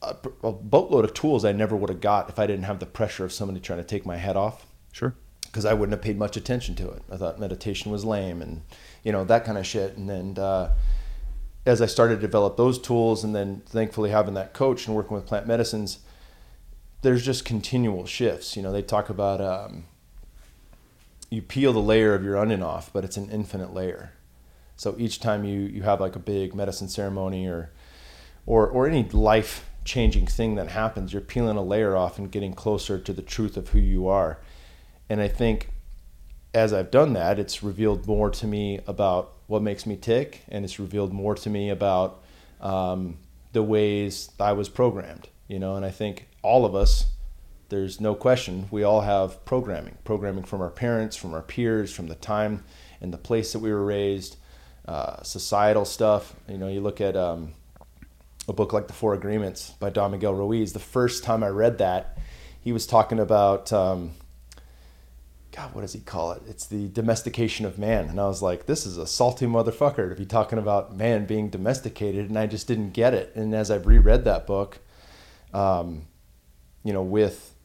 [0.02, 2.86] a, a boatload of tools I never would have got if I didn't have the
[2.86, 5.16] pressure of somebody trying to take my head off Sure.
[5.58, 7.02] Because I wouldn't have paid much attention to it.
[7.12, 8.62] I thought meditation was lame and
[9.04, 9.98] you know that kind of shit.
[9.98, 10.76] And then uh,
[11.66, 15.16] as I started to develop those tools, and then thankfully having that coach and working
[15.16, 15.98] with plant medicines,
[17.02, 18.56] there's just continual shifts.
[18.56, 19.86] You know, they talk about um,
[21.32, 24.12] you peel the layer of your onion off, but it's an infinite layer.
[24.76, 27.72] So each time you you have like a big medicine ceremony or
[28.46, 32.54] or or any life changing thing that happens, you're peeling a layer off and getting
[32.54, 34.38] closer to the truth of who you are.
[35.10, 35.70] And I think
[36.54, 40.66] as I've done that, it's revealed more to me about what makes me tick, and
[40.66, 42.24] it's revealed more to me about
[42.62, 43.18] um,
[43.54, 45.30] the ways I was programmed.
[45.48, 47.06] You know, and I think all of us,
[47.70, 52.08] there's no question, we all have programming, programming from our parents, from our peers, from
[52.08, 52.64] the time
[53.02, 54.38] and the place that we were raised,
[54.88, 56.36] uh, societal stuff.
[56.50, 57.54] You know, you look at um,
[58.48, 60.74] a book like The Four Agreements by Don Miguel Ruiz.
[60.74, 62.18] The first time I read that,
[62.62, 63.72] he was talking about.
[63.72, 64.12] Um,
[65.58, 66.44] God, what does he call it?
[66.48, 68.10] It's the domestication of man.
[68.10, 71.50] And I was like, this is a salty motherfucker to be talking about man being
[71.50, 72.30] domesticated.
[72.30, 73.36] And I just didn't get it.
[73.36, 74.78] And as I've reread that book,
[75.56, 76.06] um,
[76.84, 77.56] you know, with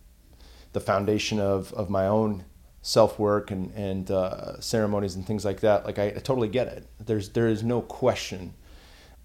[0.72, 2.46] the foundation of, of my own
[2.80, 6.68] self work and, and uh, ceremonies and things like that, like I, I totally get
[6.68, 6.86] it.
[6.98, 8.54] There's, there is no question.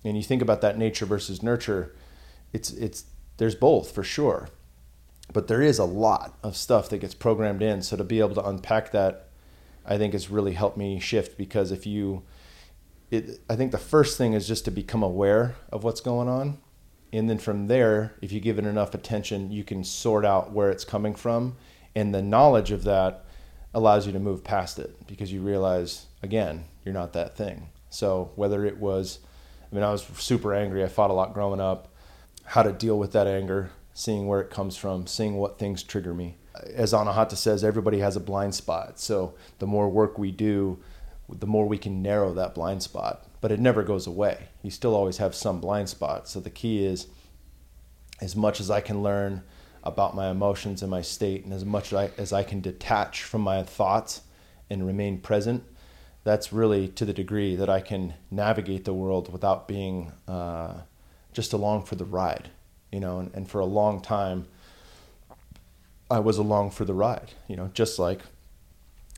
[0.03, 1.95] And you think about that nature versus nurture,
[2.51, 3.05] it's, it's,
[3.37, 4.49] there's both for sure
[5.33, 7.81] but there is a lot of stuff that gets programmed in.
[7.81, 9.27] So to be able to unpack that,
[9.85, 12.23] I think has really helped me shift because if you,
[13.11, 16.59] it, I think the first thing is just to become aware of what's going on.
[17.13, 20.69] And then from there, if you give it enough attention, you can sort out where
[20.69, 21.55] it's coming from.
[21.95, 23.25] And the knowledge of that
[23.73, 27.69] allows you to move past it because you realize, again, you're not that thing.
[27.89, 29.19] So whether it was,
[29.71, 30.83] I mean, I was super angry.
[30.83, 31.93] I fought a lot growing up.
[32.43, 36.13] How to deal with that anger, seeing where it comes from, seeing what things trigger
[36.13, 36.37] me.
[36.75, 38.99] As Anahata says, everybody has a blind spot.
[38.99, 40.77] So the more work we do,
[41.27, 43.25] the more we can narrow that blind spot.
[43.41, 44.49] But it never goes away.
[44.61, 46.29] You still always have some blind spot.
[46.29, 47.07] So the key is
[48.21, 49.41] as much as I can learn
[49.83, 53.23] about my emotions and my state, and as much as I, as I can detach
[53.23, 54.21] from my thoughts
[54.69, 55.63] and remain present,
[56.23, 60.81] that's really to the degree that I can navigate the world without being uh,
[61.33, 62.51] just along for the ride
[62.91, 64.47] you know, and, and for a long time,
[66.09, 68.21] I was along for the ride, you know, just like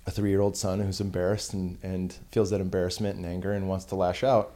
[0.07, 3.69] a three year old son who's embarrassed and, and feels that embarrassment and anger and
[3.69, 4.53] wants to lash out.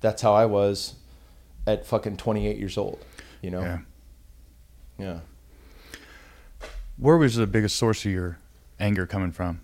[0.00, 0.94] That's how I was
[1.66, 3.04] at fucking 28 years old,
[3.42, 3.62] you know?
[3.62, 3.78] Yeah.
[4.98, 5.20] Yeah.
[6.96, 8.38] Where was the biggest source of your
[8.78, 9.60] anger coming from?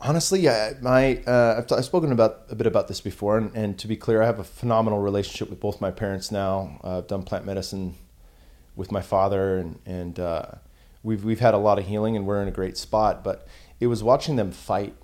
[0.00, 3.50] Honestly, I, my uh, I've, t- I've spoken about a bit about this before, and,
[3.56, 6.78] and to be clear, I have a phenomenal relationship with both my parents now.
[6.84, 7.96] Uh, I've done plant medicine
[8.76, 10.46] with my father, and and uh,
[11.02, 13.24] we've we've had a lot of healing, and we're in a great spot.
[13.24, 13.48] But
[13.80, 14.94] it was watching them fight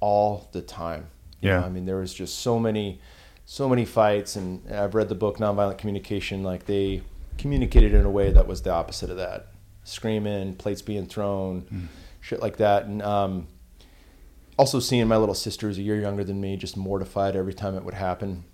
[0.00, 1.06] all the time.
[1.40, 1.60] You Yeah.
[1.60, 3.00] know, I mean, there was just so many,
[3.46, 6.42] so many fights, and I've read the book Nonviolent Communication.
[6.42, 7.00] Like they
[7.38, 9.46] communicated in a way that was the opposite of that,
[9.84, 11.88] screaming, plates being thrown,
[12.20, 13.00] shit like that, and.
[13.00, 13.46] Um,
[14.58, 17.76] also seeing my little sister who's a year younger than me just mortified every time
[17.76, 18.44] it would happen.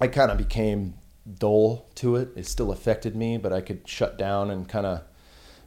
[0.00, 0.94] I kind of became
[1.38, 2.30] dull to it.
[2.36, 5.02] It still affected me but i could shut down and kind of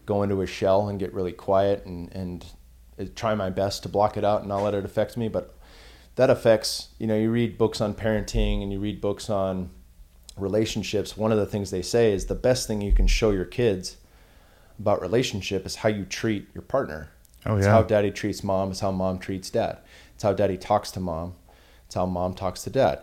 [0.07, 2.45] go into a shell and get really quiet and and
[2.99, 5.27] uh, try my best to block it out and not let it affect me.
[5.27, 5.55] But
[6.15, 9.69] that affects you know you read books on parenting and you read books on
[10.35, 11.15] relationships.
[11.15, 13.97] One of the things they say is the best thing you can show your kids
[14.79, 17.11] about relationship is how you treat your partner
[17.45, 18.71] Oh, it's how daddy treats mom.
[18.71, 19.79] It's how mom treats dad.
[20.15, 21.35] It's how daddy talks to mom.
[21.85, 23.01] It's how mom talks to dad.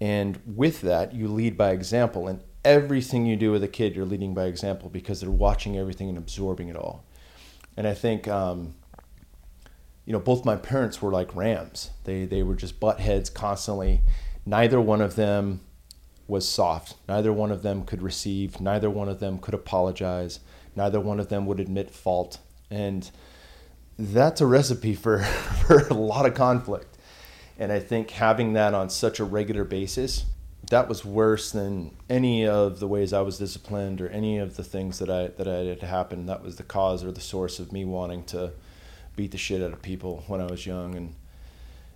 [0.00, 2.28] And with that, you lead by example.
[2.28, 6.08] And everything you do with a kid, you're leading by example because they're watching everything
[6.08, 7.04] and absorbing it all.
[7.76, 8.74] And I think, um,
[10.04, 11.90] you know, both my parents were like rams.
[12.04, 14.02] They they were just butt heads constantly.
[14.44, 15.60] Neither one of them
[16.28, 16.96] was soft.
[17.08, 18.60] Neither one of them could receive.
[18.60, 20.40] Neither one of them could apologize.
[20.74, 22.38] Neither one of them would admit fault.
[22.70, 23.10] And
[23.98, 25.20] that's a recipe for,
[25.66, 26.96] for a lot of conflict.
[27.58, 30.26] And I think having that on such a regular basis,
[30.70, 34.64] that was worse than any of the ways I was disciplined or any of the
[34.64, 36.28] things that I that I had happened.
[36.28, 38.52] That was the cause or the source of me wanting to
[39.14, 40.94] beat the shit out of people when I was young.
[40.94, 41.14] And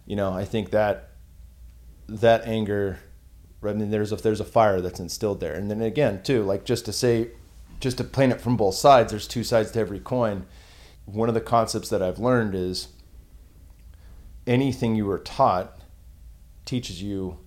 [0.07, 1.11] you know, I think that
[2.09, 3.01] that anger.
[3.63, 6.65] I mean, there's if there's a fire that's instilled there, and then again, too, like
[6.65, 7.33] just to say,
[7.79, 9.11] just to paint it from both sides.
[9.13, 10.47] There's two sides to every coin.
[11.05, 12.89] One of the concepts that I've learned is
[14.47, 15.79] anything you were taught
[16.65, 17.39] teaches you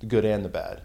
[0.00, 0.82] the good and the bad.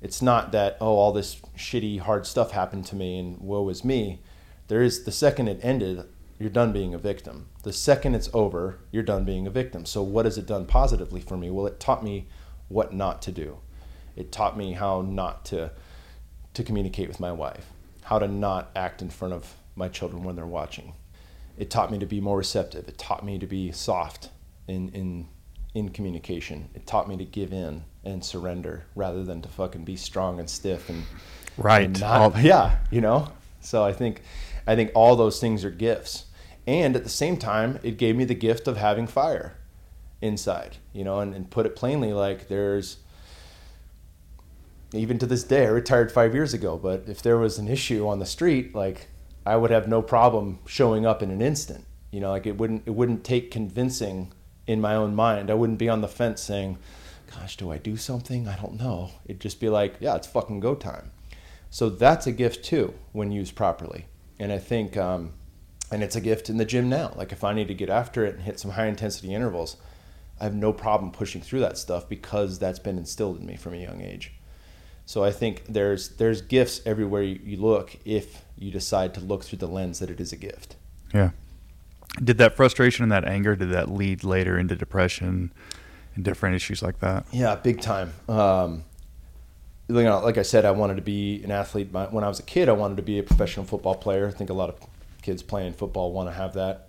[0.00, 3.84] It's not that oh all this shitty hard stuff happened to me and woe is
[3.84, 4.20] me.
[4.68, 6.04] There is the second it ended,
[6.38, 7.48] you're done being a victim.
[7.64, 9.84] The second it's over, you're done being a victim.
[9.84, 11.50] So what has it done positively for me?
[11.50, 12.28] Well, it taught me
[12.68, 13.58] what not to do.
[14.16, 15.72] It taught me how not to
[16.54, 17.66] to communicate with my wife,
[18.04, 20.94] how to not act in front of my children when they're watching.
[21.60, 22.88] It taught me to be more receptive.
[22.88, 24.30] It taught me to be soft
[24.66, 25.28] in in
[25.74, 26.70] in communication.
[26.74, 30.48] It taught me to give in and surrender rather than to fucking be strong and
[30.48, 31.04] stiff and
[31.58, 31.84] right.
[31.84, 33.28] and not- yeah, you know.
[33.60, 34.22] So I think
[34.66, 36.24] I think all those things are gifts.
[36.66, 39.56] And at the same time, it gave me the gift of having fire
[40.22, 42.98] inside, you know, and, and put it plainly, like there's
[44.92, 48.08] even to this day, I retired five years ago, but if there was an issue
[48.08, 49.08] on the street, like
[49.46, 51.86] I would have no problem showing up in an instant.
[52.10, 54.32] You know, like it wouldn't it wouldn't take convincing
[54.66, 55.50] in my own mind.
[55.50, 56.78] I wouldn't be on the fence saying,
[57.34, 58.48] "Gosh, do I do something?
[58.48, 61.12] I don't know." It'd just be like, "Yeah, it's fucking go time."
[61.70, 64.06] So that's a gift too when used properly.
[64.38, 65.34] And I think, um,
[65.92, 67.12] and it's a gift in the gym now.
[67.16, 69.76] Like if I need to get after it and hit some high intensity intervals,
[70.40, 73.74] I have no problem pushing through that stuff because that's been instilled in me from
[73.74, 74.32] a young age.
[75.06, 79.42] So I think there's there's gifts everywhere you, you look if you decide to look
[79.42, 80.76] through the lens that it is a gift.
[81.12, 81.30] Yeah.
[82.22, 85.52] Did that frustration and that anger did that lead later into depression
[86.14, 87.24] and different issues like that?
[87.32, 88.12] Yeah, big time.
[88.28, 88.84] Um,
[89.88, 91.90] you know, like I said, I wanted to be an athlete.
[91.92, 94.28] My- When I was a kid, I wanted to be a professional football player.
[94.28, 94.76] I think a lot of
[95.22, 96.88] kids playing football want to have that.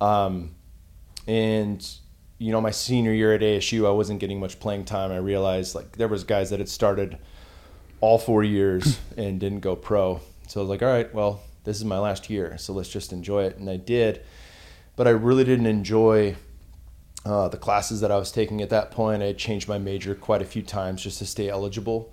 [0.00, 0.54] Um,
[1.28, 1.86] and
[2.38, 5.12] you know, my senior year at ASU, I wasn't getting much playing time.
[5.12, 7.18] I realized like there was guys that had started
[8.00, 10.20] all four years and didn't go pro.
[10.52, 13.10] So I was like, all right, well, this is my last year, so let's just
[13.10, 13.56] enjoy it.
[13.56, 14.20] And I did,
[14.96, 16.36] but I really didn't enjoy
[17.24, 19.22] uh, the classes that I was taking at that point.
[19.22, 22.12] I had changed my major quite a few times just to stay eligible,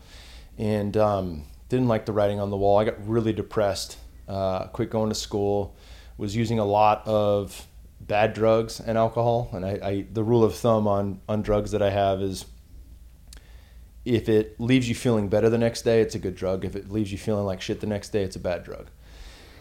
[0.57, 2.77] and um, didn't like the writing on the wall.
[2.77, 3.97] I got really depressed.
[4.25, 5.75] Uh, quit going to school.
[6.17, 7.67] Was using a lot of
[7.99, 9.49] bad drugs and alcohol.
[9.51, 12.45] And I, I the rule of thumb on on drugs that I have is
[14.09, 16.65] if it leaves you feeling better the next day, it's a good drug.
[16.65, 18.87] If it leaves you feeling like shit the next day, it's a bad drug.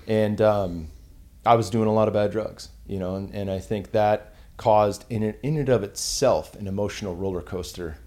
[0.06, 0.88] And um,
[1.44, 4.34] I was doing a lot of bad drugs, you know, and, and I think that
[4.56, 7.98] caused in it, in and of itself an emotional roller coaster.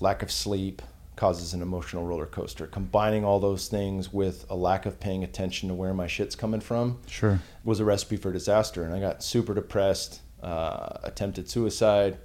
[0.00, 0.82] Lack of sleep
[1.16, 2.66] causes an emotional roller coaster.
[2.66, 6.60] Combining all those things with a lack of paying attention to where my shit's coming
[6.60, 7.40] from Sure.
[7.64, 8.82] was a recipe for disaster.
[8.84, 12.18] And I got super depressed, uh, attempted suicide,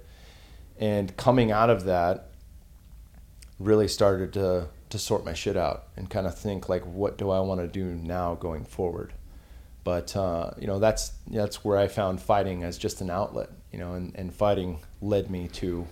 [0.78, 2.28] and coming out of that,
[3.58, 7.30] really started to to sort my shit out and kind of think like, what do
[7.30, 9.12] I want to do now going forward?
[9.84, 13.50] But uh, you know, that's that's where I found fighting as just an outlet.
[13.72, 15.86] You know, and, and fighting led me to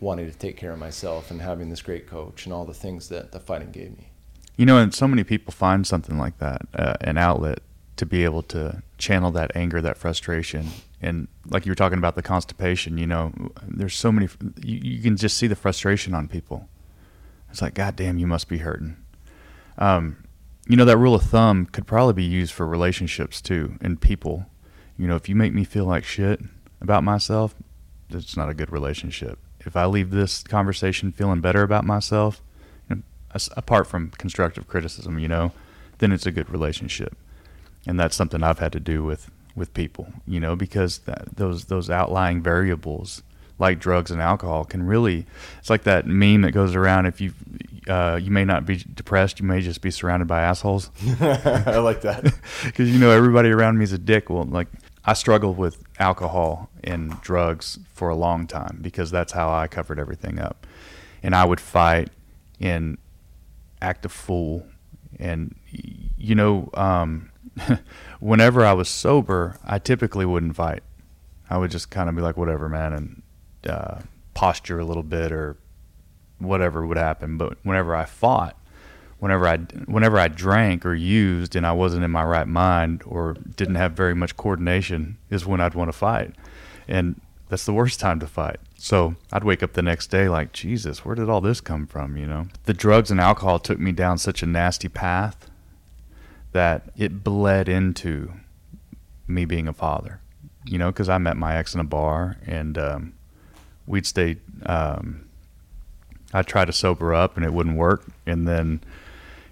[0.00, 3.08] wanting to take care of myself and having this great coach and all the things
[3.08, 4.10] that the fighting gave me.
[4.56, 7.60] You know, and so many people find something like that, uh, an outlet
[7.96, 10.68] to be able to channel that anger, that frustration.
[11.00, 13.32] And like you were talking about the constipation, you know,
[13.66, 14.28] there's so many,
[14.62, 16.68] you, you can just see the frustration on people.
[17.50, 18.96] It's like, God damn, you must be hurting.
[19.78, 20.24] Um,
[20.66, 24.46] you know, that rule of thumb could probably be used for relationships too and people.
[24.98, 26.40] You know, if you make me feel like shit
[26.80, 27.54] about myself,
[28.10, 29.38] it's not a good relationship.
[29.60, 32.42] If I leave this conversation feeling better about myself,
[32.88, 33.02] you know,
[33.56, 35.52] apart from constructive criticism, you know,
[35.98, 37.16] then it's a good relationship.
[37.86, 41.66] And that's something I've had to do with with people, you know, because that, those
[41.66, 43.22] those outlying variables
[43.58, 45.26] like drugs and alcohol can really
[45.58, 47.32] it's like that meme that goes around if you
[47.88, 50.90] uh, you may not be depressed you may just be surrounded by assholes
[51.20, 52.22] I like that.
[52.64, 54.30] because you know everybody around me is a dick.
[54.30, 54.68] Well, like
[55.04, 59.98] I struggled with alcohol and drugs for a long time because that's how I covered
[59.98, 60.66] everything up,
[61.22, 62.10] and I would fight
[62.60, 62.98] and
[63.80, 64.66] act a fool,
[65.18, 65.54] and
[66.16, 67.30] you know, um,
[68.20, 70.82] whenever I was sober, I typically wouldn't fight.
[71.50, 73.22] I would just kind of be like, whatever, man, and
[73.66, 74.00] uh,
[74.34, 75.56] posture a little bit or
[76.38, 77.36] whatever would happen.
[77.36, 78.56] But whenever I fought,
[79.18, 83.34] whenever I whenever I drank or used and I wasn't in my right mind or
[83.56, 86.34] didn't have very much coordination is when I'd want to fight.
[86.86, 88.60] And that's the worst time to fight.
[88.76, 92.16] So I'd wake up the next day like, Jesus, where did all this come from?
[92.16, 95.50] You know, the drugs and alcohol took me down such a nasty path
[96.52, 98.32] that it bled into
[99.26, 100.20] me being a father.
[100.64, 103.14] You know, because I met my ex in a bar and um,
[103.88, 104.36] we'd stay.
[104.66, 105.24] Um,
[106.32, 108.80] I tried to sober up and it wouldn't work, and then,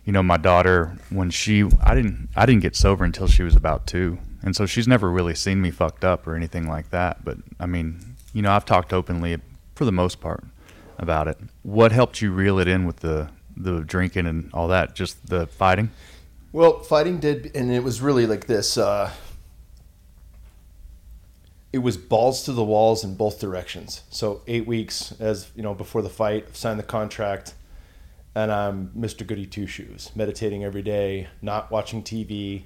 [0.05, 3.57] you know, my daughter when she I didn't I didn't get sober until she was
[3.57, 7.25] about two, and so she's never really seen me fucked up or anything like that.
[7.25, 9.39] But I mean, you know, I've talked openly
[9.75, 10.45] for the most part
[10.99, 11.39] about it.
[11.63, 14.95] What helped you reel it in with the the drinking and all that?
[14.95, 15.91] Just the fighting.
[16.53, 18.79] Well, fighting did, and it was really like this.
[18.79, 19.11] Uh,
[21.77, 24.03] it was balls to the walls in both directions.
[24.09, 27.53] So eight weeks, as you know, before the fight, signed the contract,
[28.35, 29.27] and I'm Mr.
[29.27, 32.63] Goody Two Shoes, meditating every day, not watching TV,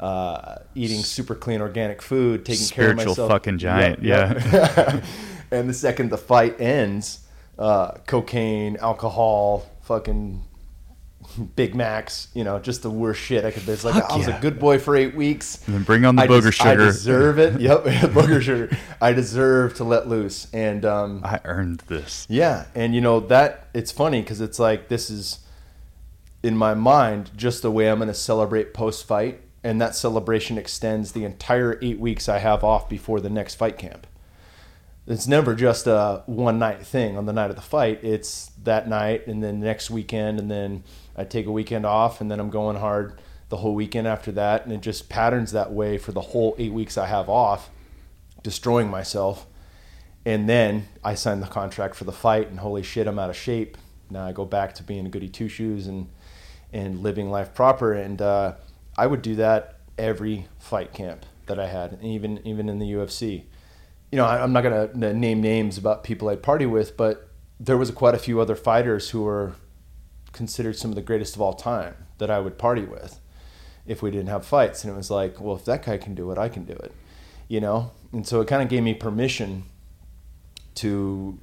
[0.00, 3.14] uh, eating super clean organic food, taking Spiritual care of myself.
[3.16, 5.02] Spiritual fucking giant, yeah.
[5.50, 7.26] and the second the fight ends,
[7.58, 10.42] uh, cocaine, alcohol, fucking
[11.56, 13.68] Big Macs, you know, just the worst shit I could.
[13.68, 14.38] It's like Fuck I was yeah.
[14.38, 15.62] a good boy for eight weeks.
[15.66, 16.84] And then bring on the I booger des- I sugar.
[16.86, 17.60] deserve it.
[17.60, 18.76] Yep, booger sugar.
[19.00, 22.26] I deserve to let loose, and um, I earned this.
[22.30, 25.40] yeah, and you know that it's funny because it's like this is
[26.42, 30.56] in my mind just the way I'm going to celebrate post fight, and that celebration
[30.58, 34.06] extends the entire eight weeks I have off before the next fight camp.
[35.08, 38.02] It's never just a one night thing on the night of the fight.
[38.02, 40.82] It's that night and then next weekend, and then
[41.16, 44.64] I take a weekend off, and then I'm going hard the whole weekend after that,
[44.64, 47.70] and it just patterns that way for the whole eight weeks I have off,
[48.42, 49.46] destroying myself
[50.26, 53.36] and then I sign the contract for the fight, and holy shit, I'm out of
[53.36, 53.78] shape.
[54.10, 56.08] Now I go back to being a goody two shoes and
[56.72, 57.92] and living life proper.
[57.92, 58.54] And uh,
[58.98, 63.44] I would do that every fight camp that I had, even even in the UFC.
[64.10, 67.76] You know, I, I'm not gonna name names about people I'd party with, but there
[67.76, 69.52] was quite a few other fighters who were
[70.36, 73.18] considered some of the greatest of all time that I would party with
[73.86, 74.84] if we didn't have fights.
[74.84, 76.92] And it was like, well, if that guy can do it, I can do it.
[77.48, 79.64] You know, and so it kind of gave me permission
[80.76, 81.38] to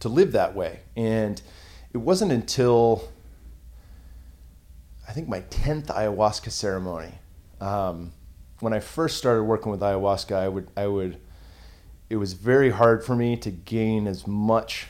[0.00, 0.80] to live that way.
[0.96, 1.40] And
[1.92, 3.08] it wasn't until
[5.08, 7.12] I think my tenth ayahuasca ceremony.
[7.60, 8.12] Um,
[8.60, 11.18] when I first started working with ayahuasca, I would I would
[12.10, 14.88] it was very hard for me to gain as much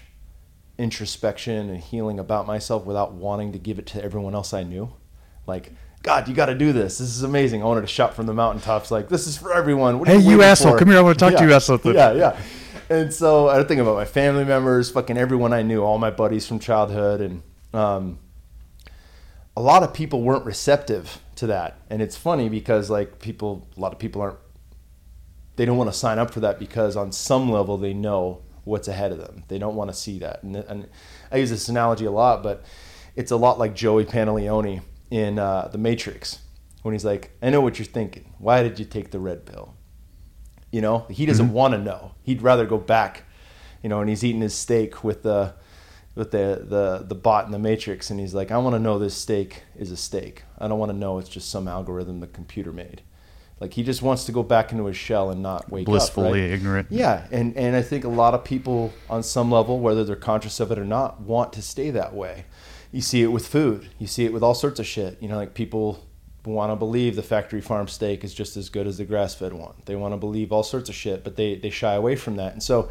[0.78, 4.92] introspection and healing about myself without wanting to give it to everyone else I knew.
[5.46, 6.98] Like, God, you got to do this.
[6.98, 7.62] This is amazing.
[7.62, 9.98] I wanted to shout from the mountaintops, like, this is for everyone.
[9.98, 10.72] What Hey, you waiting asshole.
[10.72, 10.98] for?" Come here.
[10.98, 11.94] I wanna talk to you about something.
[11.94, 12.36] Yeah, yeah.
[12.90, 16.46] And so I think about my family members, fucking everyone I knew, all my buddies
[16.46, 18.18] from childhood, and um,
[19.56, 21.78] a lot of people weren't receptive to that.
[21.88, 24.38] And it's funny because like people, a lot of people aren't.
[25.56, 28.88] They don't want to sign up for that because on some level they know what's
[28.88, 29.44] ahead of them.
[29.48, 30.42] They don't want to see that.
[30.42, 30.88] And, and
[31.30, 32.64] I use this analogy a lot, but
[33.16, 36.40] it's a lot like Joey Pantoliano in uh, The Matrix
[36.82, 38.34] when he's like, "I know what you're thinking.
[38.38, 39.74] Why did you take the red pill?"
[40.70, 42.14] You know, he doesn't want to know.
[42.22, 43.24] He'd rather go back,
[43.82, 45.54] you know, and he's eating his steak with the
[46.14, 48.98] with the the the bot in the Matrix, and he's like, I want to know
[48.98, 50.42] this steak is a steak.
[50.58, 53.02] I don't want to know it's just some algorithm the computer made.
[53.64, 56.34] Like he just wants to go back into his shell and not wake Blissfully up.
[56.34, 56.50] right?
[56.50, 56.88] ignorant.
[56.90, 60.60] Yeah, and and I think a lot of people on some level, whether they're conscious
[60.60, 62.44] of it or not, want to stay that way.
[62.92, 63.88] You see it with food.
[63.98, 65.16] You see it with all sorts of shit.
[65.22, 66.04] You know, like people
[66.44, 69.54] want to believe the factory farm steak is just as good as the grass fed
[69.54, 69.76] one.
[69.86, 72.52] They want to believe all sorts of shit, but they they shy away from that.
[72.52, 72.90] And so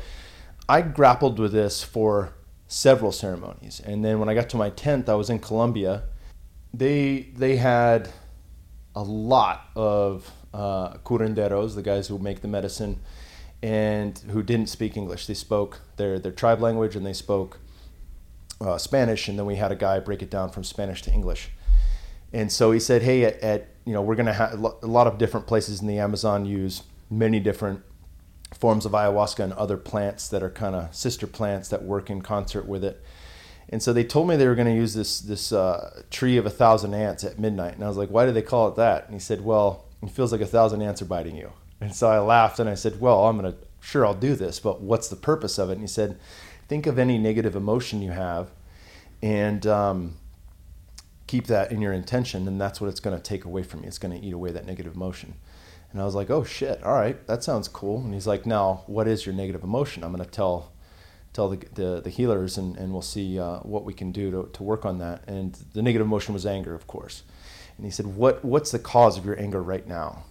[0.67, 2.33] I grappled with this for
[2.67, 3.79] several ceremonies.
[3.79, 6.05] And then when I got to my 10th, I was in Colombia.
[6.73, 8.09] They they had
[8.95, 12.99] a lot of uh, curanderos, the guys who make the medicine,
[13.61, 15.25] and who didn't speak English.
[15.25, 17.59] They spoke their their tribe language and they spoke
[18.61, 19.27] uh, Spanish.
[19.27, 21.49] And then we had a guy break it down from Spanish to English.
[22.31, 25.07] And so he said, "Hey, at, at you know, we're going to have a lot
[25.07, 27.81] of different places in the Amazon use many different
[28.53, 32.21] forms of ayahuasca and other plants that are kind of sister plants that work in
[32.21, 33.01] concert with it."
[33.69, 36.45] And so they told me they were going to use this this uh, tree of
[36.45, 39.05] a thousand ants at midnight, and I was like, "Why do they call it that?"
[39.05, 41.51] And he said, "Well, it feels like a thousand ants are biting you."
[41.82, 44.82] And so I laughed and I said, "Well, I'm gonna sure I'll do this, but
[44.82, 46.18] what's the purpose of it?" And he said,
[46.68, 48.51] "Think of any negative emotion you have,
[49.22, 50.16] and um,
[51.28, 53.88] keep that in your intention, and that's what it's going to take away from you.
[53.88, 55.36] It's going to eat away that negative emotion."
[55.91, 56.84] And I was like, "Oh shit!
[56.84, 60.04] All right, that sounds cool." And he's like, "Now, what is your negative emotion?
[60.04, 60.74] I'm going to tell."
[61.34, 64.49] tell the, the, the healers and, and we'll see uh, what we can do to,
[64.54, 65.24] to work on that.
[65.28, 67.24] And the negative emotion was anger, of course.
[67.78, 70.26] And he said, what, What's the cause of your anger right now?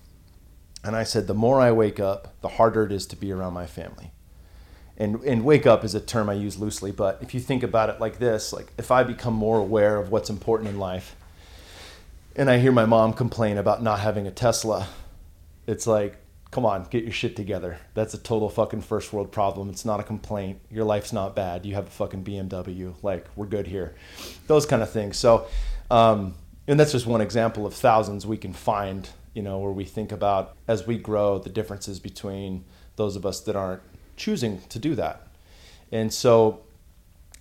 [0.84, 3.53] And I said, The more I wake up, the harder it is to be around
[3.55, 4.12] my family.
[4.97, 7.88] and and wake up is a term I use loosely, but if you think about
[7.90, 11.16] it like this, like if I become more aware of what's important in life,
[12.36, 14.88] and I hear my mom complain about not having a Tesla,
[15.66, 16.16] it's like,
[16.51, 17.78] come on, get your shit together.
[17.95, 19.70] That's a total fucking first world problem.
[19.70, 20.61] It's not a complaint.
[20.70, 21.64] Your life's not bad.
[21.66, 22.95] You have a fucking BMW.
[23.03, 23.95] Like we're good here.
[24.47, 25.16] Those kind of things.
[25.16, 25.47] So,
[25.90, 26.34] um,
[26.66, 29.08] and that's just one example of thousands we can find.
[29.34, 33.40] You know, where we think about as we grow the differences between those of us
[33.40, 33.80] that aren't
[34.14, 35.26] choosing to do that.
[35.90, 36.60] And so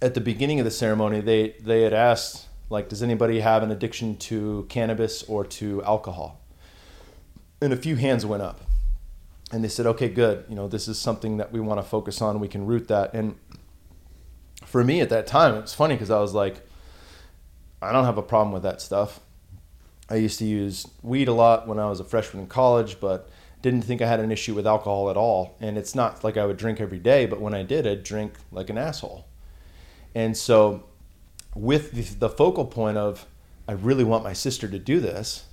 [0.02, 3.72] at the beginning of the ceremony, they, they had asked, like, does anybody have an
[3.72, 6.40] addiction to cannabis or to alcohol?
[7.62, 8.62] And a few hands went up.
[9.52, 10.46] And they said, okay, good.
[10.48, 12.40] You know, this is something that we want to focus on.
[12.40, 13.14] We can root that.
[13.14, 13.36] And
[14.66, 16.66] for me at that time, it was funny because I was like,
[17.82, 19.20] I don't have a problem with that stuff.
[20.10, 23.30] I used to use weed a lot when I was a freshman in college, but
[23.62, 25.56] didn't think I had an issue with alcohol at all.
[25.60, 28.34] And it's not like I would drink every day, but when I did, I'd drink
[28.52, 29.26] like an asshole.
[30.14, 30.84] And so,
[31.56, 33.26] with the, focal point of,
[33.68, 35.46] I really want my sister to do this,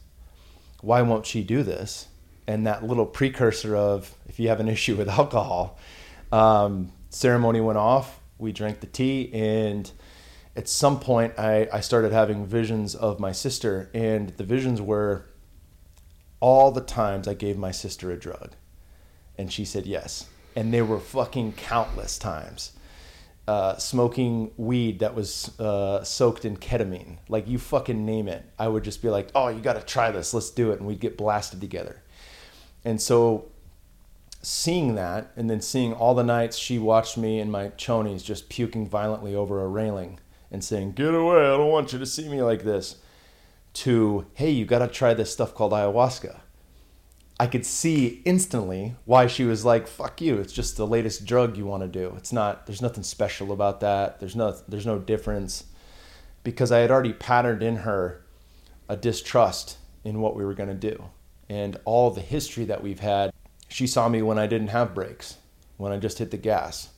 [0.81, 2.09] why won't she do this?
[2.47, 5.79] And that little precursor of, if you have an issue with alcohol,
[6.33, 8.20] um, ceremony went off.
[8.39, 9.91] We drank the tea, and
[10.59, 15.26] at some point, I, I started having visions of my sister, and the visions were
[16.40, 18.54] all the times I gave my sister a drug.
[19.38, 20.26] And she said yes.
[20.56, 22.72] And there were fucking countless times.
[23.46, 27.18] Uh, smoking weed that was uh, soaked in ketamine.
[27.28, 28.44] Like, you fucking name it.
[28.59, 30.34] I would just be like, oh, you got to try this.
[30.34, 30.80] Let's do it.
[30.80, 32.02] And we'd get blasted together.
[32.84, 33.46] And so,
[34.42, 38.48] seeing that, and then seeing all the nights she watched me and my chonies just
[38.48, 40.18] puking violently over a railing
[40.51, 41.40] and saying, get away.
[41.40, 42.96] I don't want you to see me like this
[43.74, 46.40] to, hey, you got to try this stuff called ayahuasca.
[47.40, 50.38] I could see instantly why she was like, "Fuck you!
[50.38, 52.14] It's just the latest drug you want to do.
[52.16, 52.66] It's not.
[52.66, 54.18] There's nothing special about that.
[54.18, 54.57] There's no.
[54.66, 55.64] There's no difference."
[56.42, 58.24] Because I had already patterned in her
[58.88, 61.05] a distrust in what we were going to do,
[61.49, 63.32] and all the history that we've had.
[63.68, 65.36] She saw me when I didn't have brakes,
[65.76, 66.88] when I just hit the gas,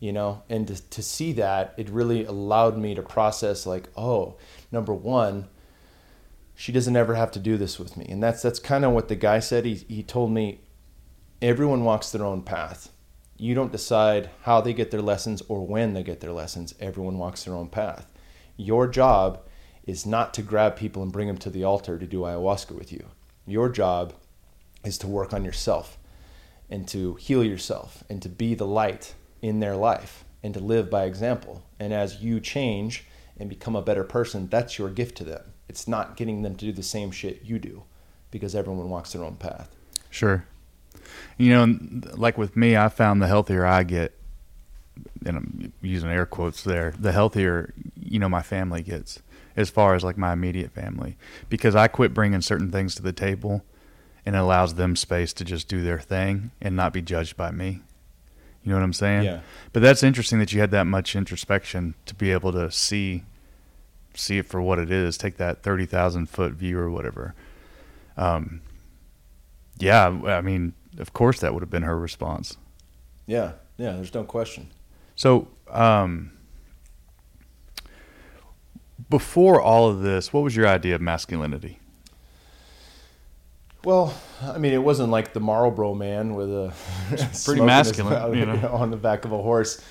[0.00, 0.42] you know.
[0.48, 4.36] And to, to see that, it really allowed me to process like, oh,
[4.70, 5.48] number one
[6.60, 8.04] she doesn't ever have to do this with me.
[8.08, 9.64] And that's that's kind of what the guy said.
[9.64, 10.58] He he told me
[11.40, 12.90] everyone walks their own path.
[13.36, 16.74] You don't decide how they get their lessons or when they get their lessons.
[16.80, 18.10] Everyone walks their own path.
[18.56, 19.40] Your job
[19.86, 22.90] is not to grab people and bring them to the altar to do ayahuasca with
[22.92, 23.06] you.
[23.46, 24.12] Your job
[24.84, 25.96] is to work on yourself
[26.68, 30.90] and to heal yourself and to be the light in their life and to live
[30.90, 31.62] by example.
[31.78, 33.04] And as you change
[33.38, 36.64] and become a better person, that's your gift to them it's not getting them to
[36.64, 37.84] do the same shit you do
[38.30, 39.74] because everyone walks their own path.
[40.10, 40.44] Sure.
[41.36, 41.78] You know,
[42.14, 44.14] like with me, I found the healthier I get,
[45.24, 49.22] and I'm using air quotes there, the healthier, you know, my family gets
[49.56, 51.16] as far as like my immediate family
[51.48, 53.64] because I quit bringing certain things to the table
[54.24, 57.50] and it allows them space to just do their thing and not be judged by
[57.50, 57.82] me.
[58.68, 59.22] You know what I'm saying?
[59.22, 59.40] Yeah.
[59.72, 63.22] But that's interesting that you had that much introspection to be able to see
[64.12, 65.16] see it for what it is.
[65.16, 67.34] Take that thirty thousand foot view or whatever.
[68.18, 68.60] Um,
[69.78, 72.58] yeah, I mean, of course that would have been her response.
[73.24, 73.92] Yeah, yeah.
[73.92, 74.70] There's no question.
[75.16, 76.32] So, um,
[79.08, 81.78] before all of this, what was your idea of masculinity?
[83.84, 86.72] Well, I mean, it wasn't like the Marlboro man with a
[87.44, 89.82] pretty masculine, you know, on the back of a horse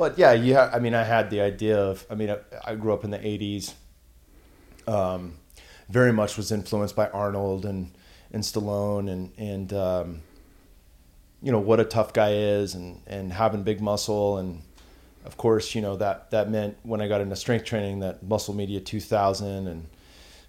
[0.00, 2.06] but yeah, you I mean, I had the idea of.
[2.08, 3.74] I mean, I, I grew up in the '80s.
[4.88, 5.34] Um,
[5.90, 7.92] very much was influenced by Arnold and
[8.32, 10.22] and Stallone and and um,
[11.42, 14.62] you know what a tough guy is and and having big muscle and
[15.26, 18.54] of course you know that that meant when I got into strength training that Muscle
[18.54, 19.86] Media 2000 and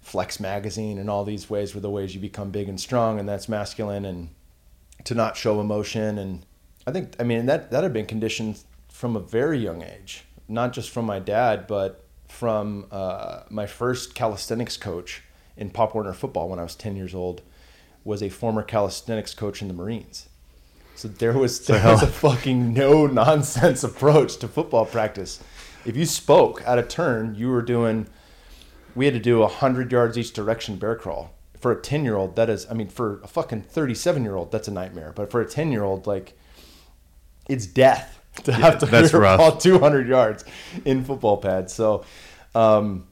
[0.02, 3.28] Flex Magazine and all these ways were the ways you become big and strong and
[3.28, 4.28] that's masculine and
[5.04, 6.44] to not show emotion and
[6.86, 10.72] I think I mean that that had been conditioned from a very young age, not
[10.72, 15.22] just from my dad, but from uh, my first calisthenics coach
[15.56, 17.42] in Pop Warner football when I was 10 years old
[18.04, 20.28] was a former calisthenics coach in the Marines.
[20.94, 25.42] So there was there was a fucking no nonsense approach to football practice.
[25.84, 28.06] If you spoke out of turn, you were doing.
[28.94, 32.16] We had to do a hundred yards each direction bear crawl for a ten year
[32.16, 32.36] old.
[32.36, 35.12] That is, I mean, for a fucking thirty seven year old, that's a nightmare.
[35.14, 36.36] But for a ten year old, like,
[37.48, 39.38] it's death to have to that's rough.
[39.38, 40.44] ball 200 yards
[40.84, 41.72] in football pads.
[41.72, 42.04] So,
[42.54, 43.06] um,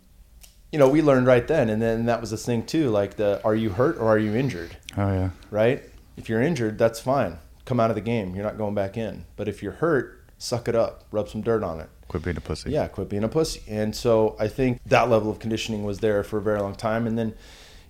[0.72, 2.90] you know, we learned right then, and then that was the thing too.
[2.90, 4.76] Like the, are you hurt or are you injured?
[4.96, 5.30] Oh yeah.
[5.50, 5.82] Right.
[6.16, 7.38] If you're injured, that's fine.
[7.64, 8.34] Come out of the game.
[8.34, 9.24] You're not going back in.
[9.36, 11.88] But if you're hurt, suck it up, rub some dirt on it.
[12.10, 12.70] Quit being a pussy.
[12.72, 13.62] Yeah, quit being a pussy.
[13.68, 17.06] And so I think that level of conditioning was there for a very long time.
[17.06, 17.34] And then,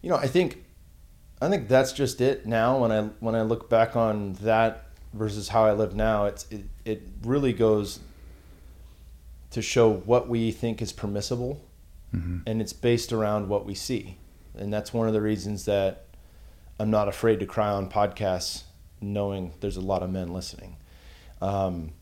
[0.02, 0.62] you know, I think,
[1.40, 2.76] I think that's just it now.
[2.82, 6.64] When I when I look back on that versus how I live now, it's it,
[6.84, 8.00] it really goes
[9.52, 11.62] to show what we think is permissible,
[12.14, 12.42] Mhm.
[12.46, 14.18] and it's based around what we see.
[14.54, 16.04] And that's one of the reasons that
[16.78, 18.64] I'm not afraid to cry on podcasts,
[19.00, 20.76] knowing there's a lot of men listening.
[21.40, 21.92] Um,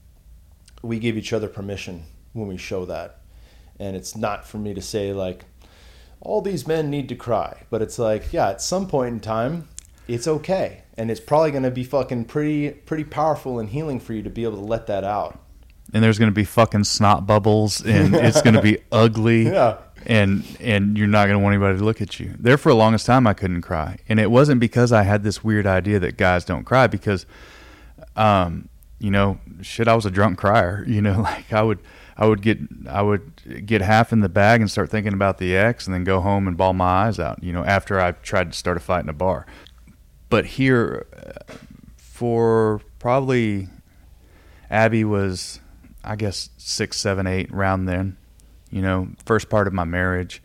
[0.83, 3.20] we give each other permission when we show that.
[3.79, 5.45] And it's not for me to say, like,
[6.20, 7.62] all these men need to cry.
[7.70, 9.68] But it's like, yeah, at some point in time,
[10.09, 10.83] it's okay.
[10.97, 14.31] And it's probably going to be fucking pretty, pretty powerful and healing for you to
[14.31, 15.39] be able to let that out.
[15.95, 19.45] And there's going to be fucking snot bubbles, and it's going to be ugly.
[19.45, 19.79] Yeah.
[20.07, 22.35] And and you're not going to want anybody to look at you.
[22.39, 25.43] There for the longest time, I couldn't cry, and it wasn't because I had this
[25.43, 26.87] weird idea that guys don't cry.
[26.87, 27.26] Because,
[28.14, 28.68] um,
[28.99, 30.84] you know, shit, I was a drunk crier.
[30.88, 31.78] You know, like I would,
[32.16, 35.57] I would get, I would get half in the bag and start thinking about the
[35.57, 37.42] ex, and then go home and ball my eyes out.
[37.42, 39.46] You know, after I tried to start a fight in a bar.
[40.28, 41.55] But here, uh,
[41.96, 43.68] for probably,
[44.70, 45.61] Abby was,
[46.05, 48.16] I guess, six, seven, eight, round then.
[48.70, 50.42] You know, first part of my marriage.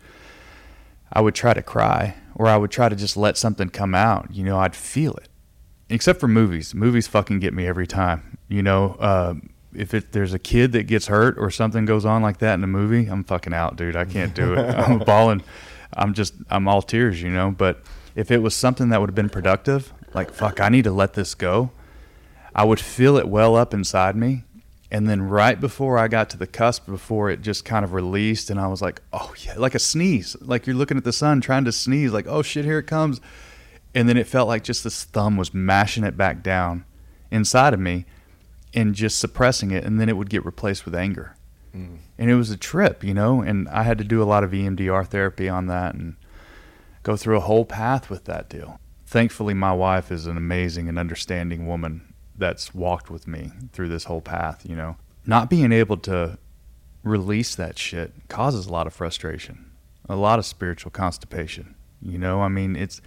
[1.12, 4.30] I would try to cry, or I would try to just let something come out.
[4.32, 5.30] You know, I'd feel it
[5.90, 6.74] except for movies.
[6.74, 8.38] Movies fucking get me every time.
[8.54, 9.34] You know, uh,
[9.74, 12.64] if it, there's a kid that gets hurt or something goes on like that in
[12.64, 13.96] a movie, I'm fucking out, dude.
[13.96, 14.60] I can't do it.
[14.78, 15.42] I'm balling.
[15.92, 17.50] I'm just, I'm all tears, you know.
[17.50, 17.82] But
[18.14, 21.16] if it was something that would have been productive, like, fuck, I need to let
[21.16, 21.72] this go,
[22.54, 24.44] I would feel it well up inside me.
[24.92, 28.52] And then right before I got to the cusp, before it just kind of released,
[28.52, 30.36] and I was like, oh, yeah, like a sneeze.
[30.42, 33.20] Like you're looking at the sun trying to sneeze, like, oh shit, here it comes
[33.96, 36.86] and then it felt like just this thumb was mashing it back down
[37.32, 38.06] inside of me
[38.74, 41.36] and just suppressing it and then it would get replaced with anger.
[41.76, 41.98] Mm.
[42.20, 44.52] and it was a trip you know and i had to do a lot of
[44.52, 46.16] emdr therapy on that and
[47.04, 48.80] go through a whole path with that deal.
[49.06, 54.06] Thankfully my wife is an amazing and understanding woman that's walked with me through this
[54.06, 54.96] whole path you know.
[55.26, 56.38] Not being able to
[57.04, 59.72] release that shit causes a lot of frustration
[60.10, 62.42] a lot of spiritual constipation you know.
[62.42, 63.02] I mean it's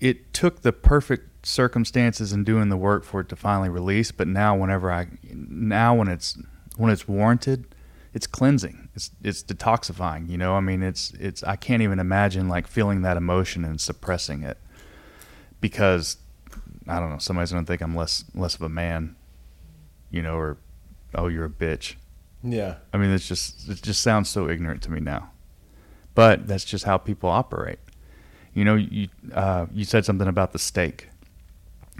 [0.00, 4.28] it took the perfect circumstances and doing the work for it to finally release but
[4.28, 6.38] now whenever i now when it's
[6.76, 7.64] when it's warranted
[8.12, 12.48] it's cleansing it's it's detoxifying you know i mean it's it's i can't even imagine
[12.48, 14.58] like feeling that emotion and suppressing it
[15.60, 16.18] because
[16.86, 19.16] i don't know somebody's to think i'm less less of a man
[20.10, 20.58] you know or
[21.14, 21.94] oh you're a bitch
[22.42, 22.76] Yeah.
[22.92, 25.30] I mean, it's just it just sounds so ignorant to me now,
[26.14, 27.78] but that's just how people operate.
[28.54, 31.09] You know, you uh, you said something about the steak.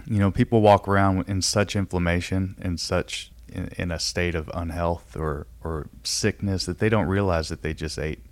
[0.05, 4.49] You know, people walk around in such inflammation and such in, in a state of
[4.53, 8.23] unhealth or or sickness that they don't realize that they just ate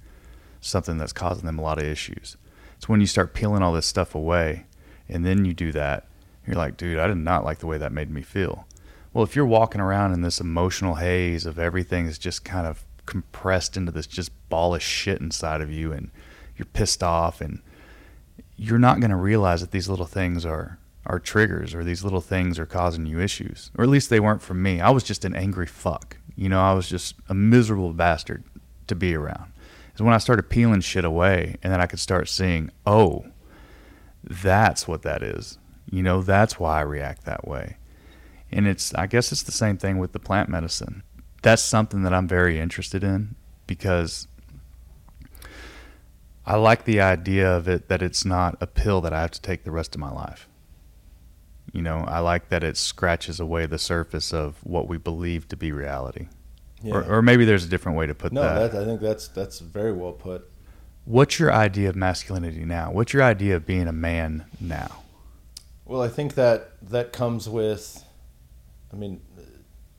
[0.61, 2.37] something that's causing them a lot of issues.
[2.77, 4.65] It's when you start peeling all this stuff away,
[5.07, 6.07] and then you do that,
[6.45, 8.65] you're like, dude, I did not like the way that made me feel.
[9.13, 12.85] Well, if you're walking around in this emotional haze of everything is just kind of
[13.05, 16.11] compressed into this just ball of shit inside of you, and
[16.57, 17.61] you're pissed off, and
[18.55, 20.77] you're not going to realize that these little things are
[21.09, 24.43] are triggers, or these little things are causing you issues, or at least they weren't
[24.43, 24.79] for me.
[24.79, 26.17] I was just an angry fuck.
[26.35, 28.43] You know, I was just a miserable bastard
[28.85, 29.51] to be around.
[29.95, 33.25] Is when I started peeling shit away, and then I could start seeing, oh,
[34.23, 35.57] that's what that is.
[35.89, 37.77] You know, that's why I react that way.
[38.51, 41.01] And it's, I guess it's the same thing with the plant medicine.
[41.41, 43.35] That's something that I'm very interested in
[43.65, 44.27] because
[46.45, 49.41] I like the idea of it that it's not a pill that I have to
[49.41, 50.47] take the rest of my life.
[51.73, 55.57] You know, I like that it scratches away the surface of what we believe to
[55.57, 56.27] be reality.
[56.81, 56.95] Yeah.
[56.95, 58.35] Or, or maybe there's a different way to put that.
[58.35, 58.71] no, that.
[58.71, 60.49] that, I think that's that's very well put.
[61.05, 62.91] What's your idea of masculinity now?
[62.91, 65.03] What's your idea of being a man now?
[65.85, 68.05] Well, I think that that comes with,
[68.93, 69.21] I mean,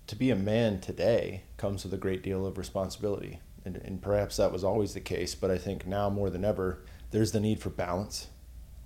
[0.07, 4.37] to be a man today comes with a great deal of responsibility, and, and perhaps
[4.37, 5.35] that was always the case.
[5.35, 8.29] But I think now more than ever, there's the need for balance.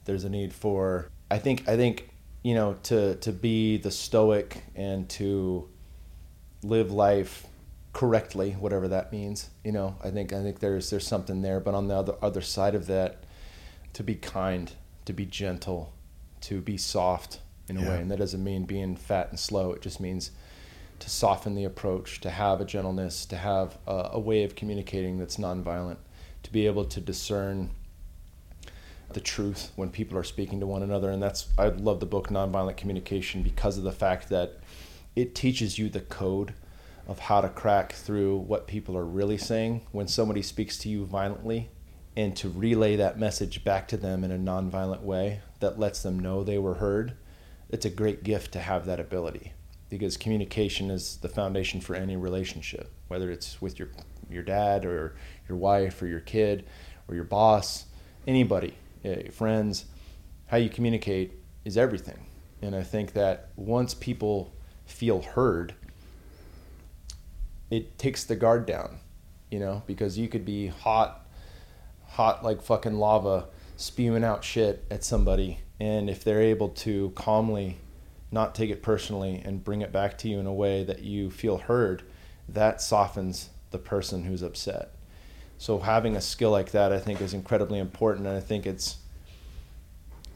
[0.07, 2.11] There's a need for, I think, I think,
[2.45, 5.67] you know, to to be the stoic and to
[6.63, 7.47] live life
[7.93, 9.51] correctly, whatever that means.
[9.65, 11.59] You know, I think I think there's there's something there.
[11.59, 13.25] But on the other other side of that,
[13.95, 14.71] to be kind,
[15.07, 15.93] to be gentle,
[16.43, 17.89] to be soft in a Yeah.
[17.89, 19.73] way, and that doesn't mean being fat and slow.
[19.73, 20.31] It just means
[21.01, 25.19] to soften the approach, to have a gentleness, to have a, a way of communicating
[25.19, 25.97] that's nonviolent,
[26.43, 27.71] to be able to discern
[29.15, 31.11] the truth when people are speaking to one another.
[31.11, 34.59] And that's I love the book Nonviolent Communication because of the fact that
[35.17, 36.55] it teaches you the code
[37.07, 41.05] of how to crack through what people are really saying when somebody speaks to you
[41.05, 41.71] violently
[42.17, 46.19] and to relay that message back to them in a nonviolent way that lets them
[46.19, 47.15] know they were heard.
[47.71, 49.53] It's a great gift to have that ability
[49.89, 53.89] because communication is the foundation for any relationship, whether it's with your
[54.31, 55.15] your dad or
[55.49, 56.65] your wife or your kid
[57.09, 57.87] or your boss,
[58.27, 58.75] anybody,
[59.33, 59.87] friends.
[60.47, 61.33] How you communicate
[61.65, 62.27] is everything.
[62.63, 64.53] And I think that once people
[64.87, 65.75] feel heard,
[67.71, 68.99] it takes the guard down,
[69.51, 71.27] you know, because you could be hot,
[72.07, 73.47] hot like fucking lava,
[73.77, 75.59] spewing out shit at somebody.
[75.81, 77.79] And if they're able to calmly
[78.31, 81.31] not take it personally and bring it back to you in a way that you
[81.31, 82.03] feel heard,
[82.49, 84.94] that softens the person who's upset.
[85.59, 88.97] So having a skill like that, I think, is incredibly important, and I think it's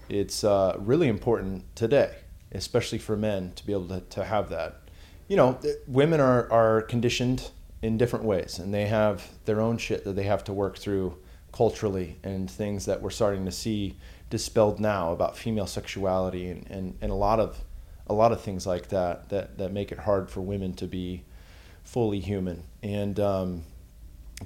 [0.09, 2.17] it's uh, really important today,
[2.53, 4.81] especially for men, to be able to, to have that.
[5.29, 7.51] You know, women are, are conditioned
[7.83, 11.17] in different ways and they have their own shit that they have to work through
[11.53, 13.97] culturally and things that we're starting to see
[14.31, 17.65] dispelled now about female sexuality and, and, and a lot of
[18.11, 21.23] a lot of things like that that, that make it hard for women to be
[21.85, 22.63] fully human.
[22.83, 23.65] And um,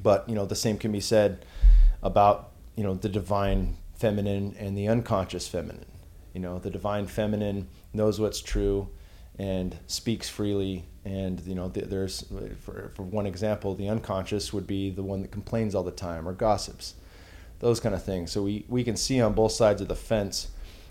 [0.01, 1.45] but you know the same can be said
[2.03, 5.87] about you know the divine feminine and the unconscious feminine
[6.33, 8.89] you know the divine feminine knows what's true
[9.39, 10.85] and speaks freely.
[11.05, 12.25] And you know, there's
[12.61, 16.29] for, for one example, the unconscious would be the one that complains all the time
[16.29, 16.95] or gossips,
[17.59, 18.31] those kind of things.
[18.31, 20.49] So we, we can see on both sides of the fence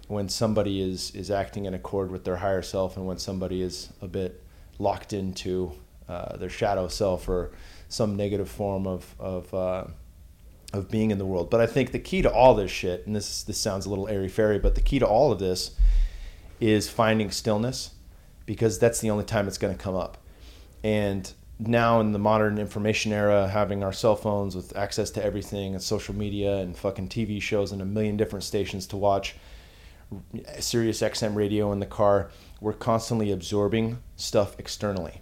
[0.08, 3.90] when somebody is is acting in accord with their higher self and when somebody is
[4.02, 4.44] a bit
[4.78, 5.72] locked into
[6.10, 7.52] uh, their shadow self or
[7.92, 9.86] some negative form of of uh,
[10.74, 11.50] of being in the world.
[11.50, 14.08] But I think the key to all this shit, and this this sounds a little
[14.08, 15.76] airy fairy, but the key to all of this
[16.60, 17.92] is finding stillness
[18.46, 20.18] because that's the only time it's going to come up.
[20.84, 25.74] And now in the modern information era, having our cell phones with access to everything
[25.74, 29.36] and social media and fucking TV shows and a million different stations to watch,
[30.60, 35.22] Sirius XM radio in the car, we're constantly absorbing stuff externally.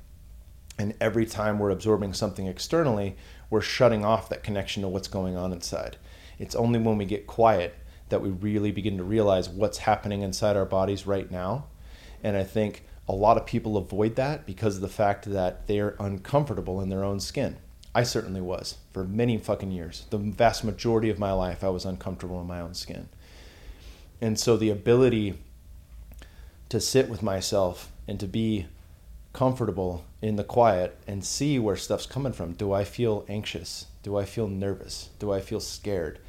[0.80, 3.18] And every time we're absorbing something externally,
[3.50, 5.98] we're shutting off that connection to what's going on inside.
[6.40, 7.76] It's only when we get quiet
[8.08, 11.66] that we really begin to realize what's happening inside our bodies right now.
[12.24, 15.98] And I think a lot of people avoid that because of the fact that they're
[16.00, 17.58] uncomfortable in their own skin.
[17.94, 20.06] I certainly was for many fucking years.
[20.12, 23.10] The vast majority of my life, I was uncomfortable in my own skin.
[24.22, 25.40] And so the ability
[26.70, 28.68] to sit with myself and to be
[29.34, 32.54] comfortable in the quiet and see where stuff's coming from.
[32.54, 33.86] Do I feel anxious?
[34.04, 35.10] Do I feel nervous?
[35.20, 36.20] Do I feel scared?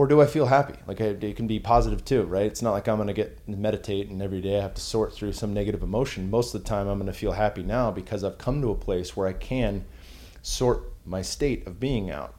[0.00, 0.74] or do I feel happy?
[0.86, 2.46] Like it can be positive too, right?
[2.46, 5.12] It's not like I'm going to get meditate and every day I have to sort
[5.12, 6.30] through some negative emotion.
[6.30, 8.74] Most of the time I'm going to feel happy now because I've come to a
[8.74, 9.84] place where I can
[10.42, 12.34] sort my state of being out.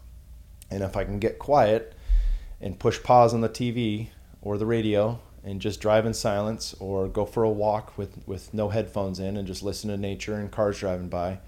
[0.71, 1.93] And if I can get quiet
[2.59, 4.07] and push pause on the TV
[4.41, 8.53] or the radio and just drive in silence or go for a walk with, with
[8.53, 11.39] no headphones in and just listen to nature and cars driving by,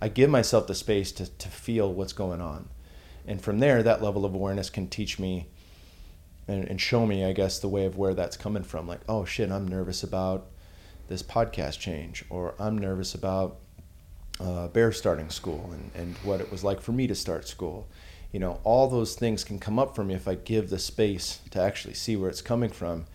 [0.00, 2.68] I give myself the space to, to feel what's going on.
[3.26, 5.46] And from there that level of awareness can teach me
[6.46, 8.86] and, and show me i guess the way of where that's coming from.
[8.86, 10.46] Like oh shit i'm nervous about
[11.08, 13.56] this podcast change or i'm nervous about
[14.40, 17.88] uh, bear starting school and, and what it was like for me to start school.
[18.32, 21.40] You know all those things can come up for me if i give the space
[21.50, 23.06] to actually see where it's coming from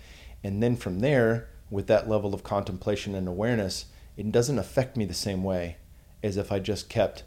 [0.43, 3.85] and then from there with that level of contemplation and awareness
[4.17, 5.77] it doesn't affect me the same way
[6.23, 7.23] as if i just kept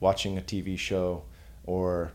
[0.00, 1.22] watching a tv show
[1.64, 2.12] or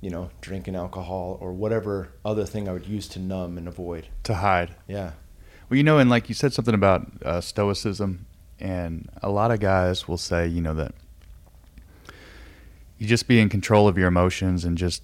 [0.00, 4.08] you know drinking alcohol or whatever other thing I would use to numb and avoid
[4.24, 4.74] to hide.
[4.88, 5.12] Yeah.
[5.68, 8.26] Well, you know, and like you said something about uh, stoicism,
[8.58, 10.94] and a lot of guys will say, you know, that
[12.98, 15.02] you just be in control of your emotions and just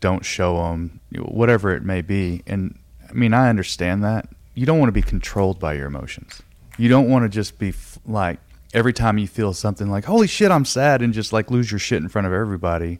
[0.00, 2.42] don't show them, whatever it may be.
[2.46, 2.78] And
[3.12, 4.28] I mean, I understand that.
[4.54, 6.42] You don't want to be controlled by your emotions.
[6.78, 8.38] You don't want to just be f- like
[8.74, 11.78] every time you feel something like, holy shit, I'm sad, and just like lose your
[11.78, 12.98] shit in front of everybody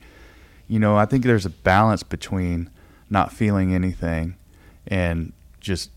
[0.72, 2.70] you know, I think there's a balance between
[3.10, 4.36] not feeling anything
[4.86, 5.90] and just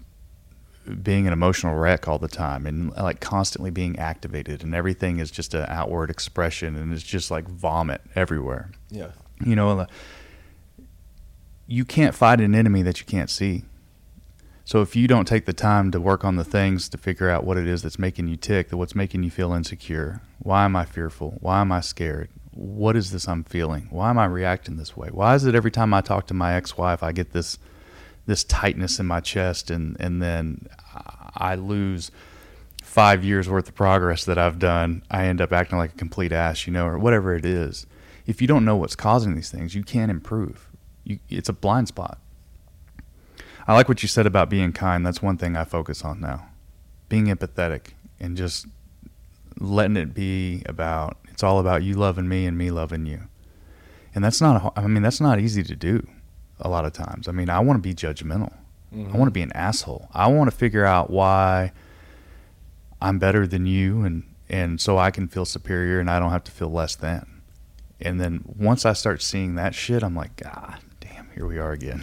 [1.02, 5.32] being an emotional wreck all the time and like constantly being activated and everything is
[5.32, 8.70] just an outward expression and it's just like vomit everywhere.
[8.92, 9.12] Yeah.
[9.46, 9.88] You know,
[11.68, 13.64] you can't fight an enemy that you can't see.
[14.66, 17.46] So if you don't take the time to work on the things to figure out
[17.46, 20.76] what it is that's making you tick, that what's making you feel insecure, why am
[20.76, 21.38] I fearful?
[21.40, 22.30] Why am I scared?
[22.56, 23.88] what is this I'm feeling?
[23.90, 25.10] Why am I reacting this way?
[25.12, 27.60] Why is it every time I talk to my ex-wife I get this
[28.26, 30.68] this tightness in my chest and and then
[31.36, 32.12] I lose
[32.82, 36.32] five years worth of progress that I've done, I end up acting like a complete
[36.32, 37.86] ass, you know, or whatever it is.
[38.26, 40.70] If you don't know what's causing these things, you can't improve.
[41.04, 42.20] You, it's a blind spot.
[43.68, 45.06] I like what you said about being kind.
[45.06, 46.48] That's one thing I focus on now.
[47.10, 48.68] Being empathetic and just
[49.60, 53.22] letting it be about it's all about you loving me and me loving you.
[54.14, 56.08] And that's not I mean that's not easy to do
[56.60, 57.28] a lot of times.
[57.28, 58.54] I mean, I want to be judgmental.
[58.94, 59.14] Mm-hmm.
[59.14, 60.10] I want to be an asshole.
[60.14, 61.72] I want to figure out why
[63.02, 66.44] I'm better than you and and so I can feel superior and I don't have
[66.44, 67.42] to feel less than.
[68.00, 70.80] And then once I start seeing that shit, I'm like, God
[71.36, 72.02] here we are again.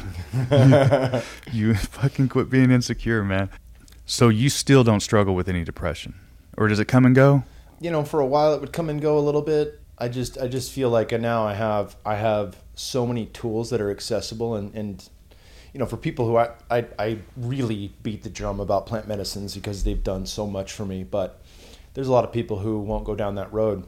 [1.52, 3.48] you fucking quit being insecure, man.
[4.04, 6.14] So you still don't struggle with any depression,
[6.58, 7.44] or does it come and go?
[7.80, 9.80] You know, for a while it would come and go a little bit.
[9.98, 13.80] I just I just feel like now I have I have so many tools that
[13.80, 15.08] are accessible and and
[15.72, 19.54] you know for people who I, I I really beat the drum about plant medicines
[19.54, 21.40] because they've done so much for me, but
[21.94, 23.86] there's a lot of people who won't go down that road.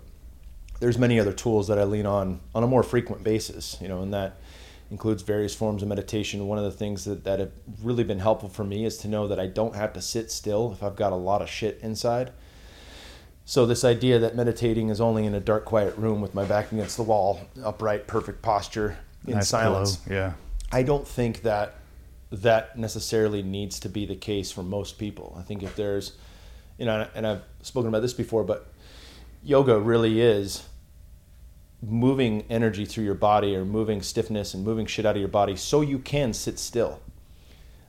[0.80, 4.00] There's many other tools that I lean on on a more frequent basis, you know,
[4.00, 4.38] and that
[4.90, 6.46] includes various forms of meditation.
[6.46, 9.26] One of the things that, that have really been helpful for me is to know
[9.28, 12.32] that I don't have to sit still if I've got a lot of shit inside.
[13.46, 16.72] So, this idea that meditating is only in a dark, quiet room with my back
[16.72, 19.96] against the wall, upright, perfect posture, in nice silence.
[19.96, 20.16] Pillow.
[20.16, 20.32] Yeah.
[20.72, 21.74] I don't think that
[22.32, 25.36] that necessarily needs to be the case for most people.
[25.38, 26.12] I think if there's,
[26.78, 28.66] you know, and I've spoken about this before, but
[29.42, 30.64] yoga really is
[31.82, 35.56] moving energy through your body or moving stiffness and moving shit out of your body
[35.56, 37.00] so you can sit still.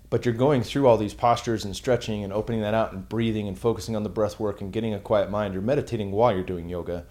[0.09, 3.47] But you're going through all these postures and stretching and opening that out and breathing
[3.47, 5.53] and focusing on the breath work and getting a quiet mind.
[5.53, 7.05] You're meditating while you're doing yoga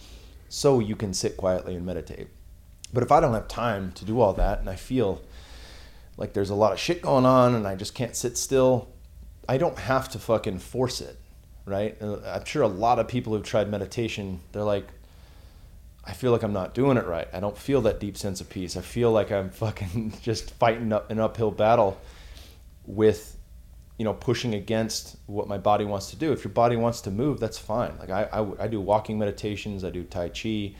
[0.49, 2.29] so you can sit quietly and meditate.
[2.93, 5.21] But if I don't have time to do all that and I feel
[6.17, 8.89] like there's a lot of shit going on and I just can't sit still,
[9.49, 11.19] I don't have to fucking force it,
[11.67, 12.01] right?
[12.01, 14.87] Uh, I'm sure a lot of people who've tried meditation, they're like,
[16.07, 17.29] I feel like I'm not doing it right.
[17.33, 18.77] I don't feel that deep sense of peace.
[18.77, 21.99] I feel like I'm fucking just fighting up an uphill battle
[22.87, 23.37] with,
[23.99, 26.33] you know, pushing against what my body wants to do.
[26.33, 27.97] If your body wants to move, that's fine.
[27.99, 30.75] Like I, I, I do walking meditations, I do Tai Chi,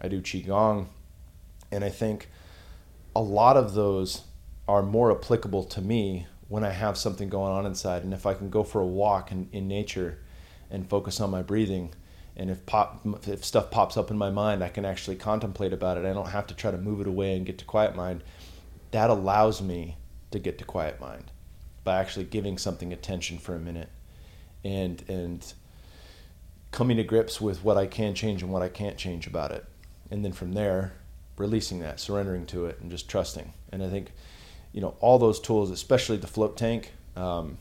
[0.00, 0.86] I do Qigong.
[1.70, 2.28] And I think
[3.14, 4.22] a lot of those
[4.68, 8.04] are more applicable to me when I have something going on inside.
[8.04, 10.18] And if I can go for a walk in, in nature
[10.70, 11.92] and focus on my breathing,
[12.36, 15.98] and if pop if stuff pops up in my mind i can actually contemplate about
[15.98, 16.04] it.
[16.04, 18.22] I don't have to try to move it away and get to quiet mind.
[18.90, 19.96] That allows me
[20.30, 21.30] to get to quiet mind
[21.84, 23.88] by actually giving something attention for a minute.
[24.64, 25.52] And and
[26.70, 29.64] coming to grips with what i can change and what i can't change about it.
[30.10, 30.94] And then from there
[31.36, 33.52] releasing that surrendering to it and just trusting.
[33.70, 34.12] And i think
[34.72, 37.58] you know all those tools especially the float tank um,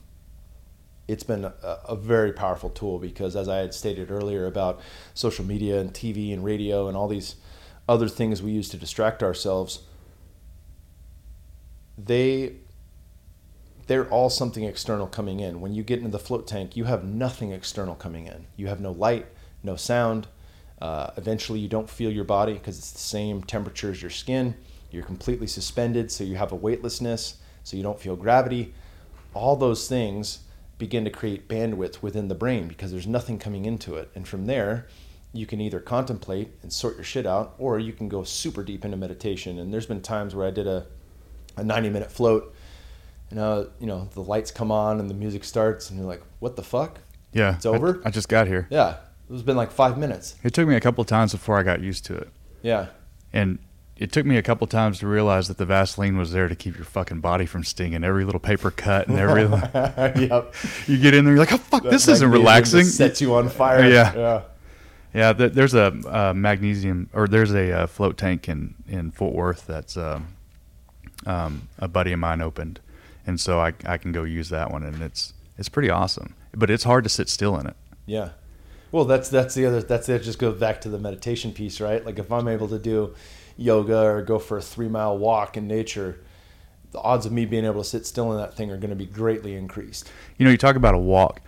[1.12, 1.54] it's been a,
[1.90, 4.80] a, very powerful tool because, as I had stated earlier about
[5.14, 7.36] social media and TV and radio and all these
[7.90, 9.82] other things we use to distract ourselves,
[11.98, 12.54] they
[13.88, 15.60] they're all something external coming in.
[15.60, 18.46] When you get into the float tank, you have nothing external coming in.
[18.56, 19.26] You have no light,
[19.64, 20.28] no sound.
[20.82, 24.56] Uh, eventually, you don't feel your body because it's the same temperature as your skin.
[24.92, 28.74] You're completely suspended, so you have a weightlessness, so you don't feel gravity.
[29.34, 30.40] All those things
[30.82, 34.10] begin to create bandwidth within the brain because there's nothing coming into it.
[34.16, 34.88] And from there,
[35.32, 38.84] you can either contemplate and sort your shit out, or you can go super deep
[38.84, 39.60] into meditation.
[39.60, 40.88] And there's been times where I did a,
[41.56, 42.56] a 90 minute float,
[43.30, 46.24] and uh, you know the lights come on and the music starts, and you're like,
[46.40, 47.00] "What the fuck?
[47.32, 48.68] Yeah, it's over." I, I just got here.
[48.72, 48.98] Yeah,
[49.30, 50.36] it's been like five minutes.
[50.44, 52.30] It took me a couple of times before I got used to it.
[52.64, 52.88] Yeah,
[53.32, 53.60] and
[53.98, 56.76] it took me a couple times to realize that the Vaseline was there to keep
[56.76, 58.04] your fucking body from stinging.
[58.04, 59.44] Every little paper cut and every.
[60.26, 60.54] yep.
[60.88, 62.86] You get in there, you're like, oh fuck, this isn't relaxing.
[62.86, 63.88] Sets you on fire.
[63.88, 64.16] Yeah.
[64.16, 64.42] Yeah.
[65.14, 65.34] Yeah.
[65.34, 69.98] There's a uh, magnesium or there's a uh, float tank in in Fort Worth that's
[69.98, 70.36] um,
[71.26, 72.80] um, a buddy of mine opened,
[73.28, 76.34] and so I I can go use that one, and it's it's pretty awesome.
[76.54, 77.76] But it's hard to sit still in it.
[78.06, 78.30] Yeah.
[78.92, 79.82] Well, that's that's the other.
[79.82, 80.24] That's it.
[80.24, 82.06] Just go back to the meditation piece, right?
[82.06, 83.14] Like if I'm able to do
[83.58, 86.24] yoga or go for a three mile walk in nature,
[86.92, 88.96] the odds of me being able to sit still in that thing are going to
[88.96, 90.12] be greatly increased.
[90.38, 91.42] You know, you talk about a walk.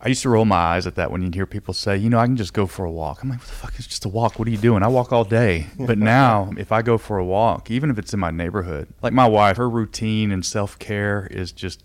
[0.00, 2.18] I used to roll my eyes at that when you'd hear people say, you know,
[2.18, 3.22] I can just go for a walk.
[3.22, 4.38] I'm like, what the fuck is just a walk?
[4.38, 4.82] What are you doing?
[4.82, 5.68] I walk all day.
[5.78, 9.12] But now, if I go for a walk, even if it's in my neighborhood, like
[9.12, 11.84] my wife, her routine and self care is just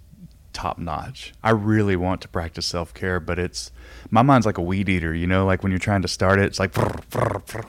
[0.52, 1.34] top notch.
[1.44, 3.72] I really want to practice self care, but it's
[4.12, 6.46] my mind's like a weed eater, you know, like when you're trying to start it,
[6.46, 6.76] it's like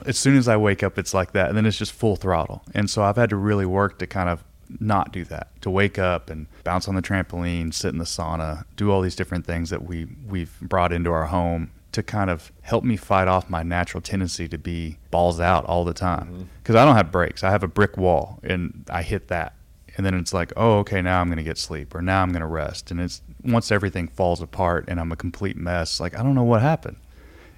[0.05, 2.63] as soon as I wake up, it's like that, and then it's just full throttle.
[2.73, 4.43] And so I've had to really work to kind of
[4.79, 5.49] not do that.
[5.61, 9.15] To wake up and bounce on the trampoline, sit in the sauna, do all these
[9.15, 13.27] different things that we we've brought into our home to kind of help me fight
[13.27, 16.27] off my natural tendency to be balls out all the time.
[16.27, 16.43] Mm-hmm.
[16.63, 17.43] Because I don't have brakes.
[17.43, 19.53] I have a brick wall, and I hit that,
[19.97, 22.47] and then it's like, oh, okay, now I'm gonna get sleep, or now I'm gonna
[22.47, 25.99] rest, and it's once everything falls apart and I'm a complete mess.
[25.99, 26.97] Like I don't know what happened,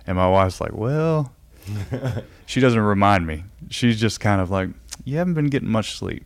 [0.07, 1.33] and my wife's like, well.
[2.45, 3.45] she doesn't remind me.
[3.69, 4.67] She's just kind of like,
[5.05, 6.25] you haven't been getting much sleep.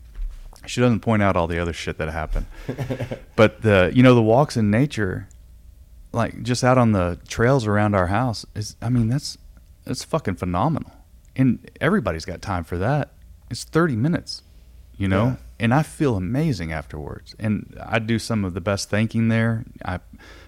[0.65, 2.47] She doesn't point out all the other shit that happened.
[3.35, 5.29] but the you know the walks in nature,
[6.11, 9.37] like just out on the trails around our house is I mean that's
[9.85, 10.91] that's fucking phenomenal.
[11.35, 13.11] And everybody's got time for that.
[13.49, 14.43] It's 30 minutes,
[14.97, 15.25] you know?
[15.25, 15.35] Yeah.
[15.59, 17.35] And I feel amazing afterwards.
[17.39, 19.65] And I do some of the best thinking there.
[19.83, 19.99] I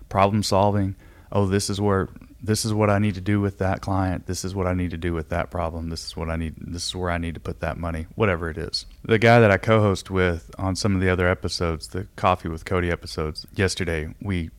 [0.07, 0.95] problem solving.
[1.31, 2.09] Oh, this is where
[2.41, 4.25] this is what I need to do with that client.
[4.25, 5.89] This is what I need to do with that problem.
[5.89, 6.55] This is what I need.
[6.57, 8.85] This is where I need to put that money, whatever it is.
[9.03, 12.49] The guy that I co host with on some of the other episodes, the Coffee
[12.49, 14.51] with Cody episodes, yesterday, we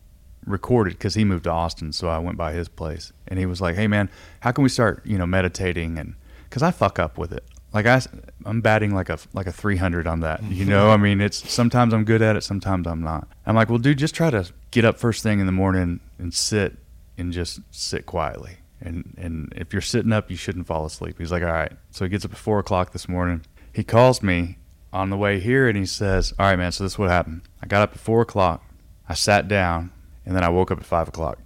[0.47, 1.93] recorded because he moved to Austin.
[1.93, 4.69] So I went by his place and he was like, Hey, man, how can we
[4.69, 5.99] start, you know, meditating?
[5.99, 7.45] And because I fuck up with it.
[7.73, 8.03] Like I,
[8.45, 10.43] I'm batting like a like a 300 on that.
[10.43, 13.29] You know, I mean, it's sometimes I'm good at it, sometimes I'm not.
[13.47, 16.35] I'm like, well, dude, just try to get up first thing in the morning and
[16.35, 16.77] sit
[17.17, 18.57] and just sit quietly.
[18.81, 21.17] And and if you're sitting up, you shouldn't fall asleep.
[21.19, 21.73] He's like, all right.
[21.91, 23.45] So he gets up at four o'clock this morning.
[23.73, 24.59] He calls me
[24.93, 26.73] on the way here and he says, all right, man.
[26.73, 27.43] So this is what happened.
[27.63, 28.65] I got up at four o'clock.
[29.09, 29.93] I sat down
[30.25, 31.39] and then I woke up at five o'clock.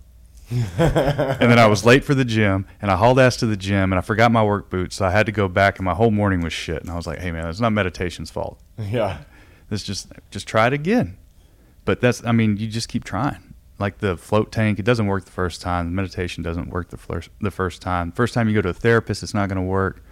[0.50, 3.92] And then I was late for the gym, and I hauled ass to the gym,
[3.92, 6.10] and I forgot my work boots, so I had to go back, and my whole
[6.10, 6.82] morning was shit.
[6.82, 8.60] And I was like, "Hey, man, it's not meditation's fault.
[8.78, 9.18] Yeah.
[9.70, 11.16] This just just try it again."
[11.84, 13.54] But that's, I mean, you just keep trying.
[13.78, 15.94] Like the float tank, it doesn't work the first time.
[15.94, 18.12] Meditation doesn't work the first the first time.
[18.12, 20.02] First time you go to a therapist, it's not going to work.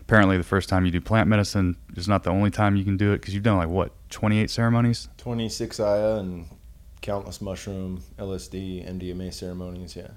[0.00, 2.96] Apparently, the first time you do plant medicine is not the only time you can
[2.96, 5.08] do it because you've done like what 28 ceremonies.
[5.18, 6.46] 26 Aya and
[7.02, 9.94] countless mushroom, LSD, MDMA ceremonies.
[9.96, 10.08] Yeah.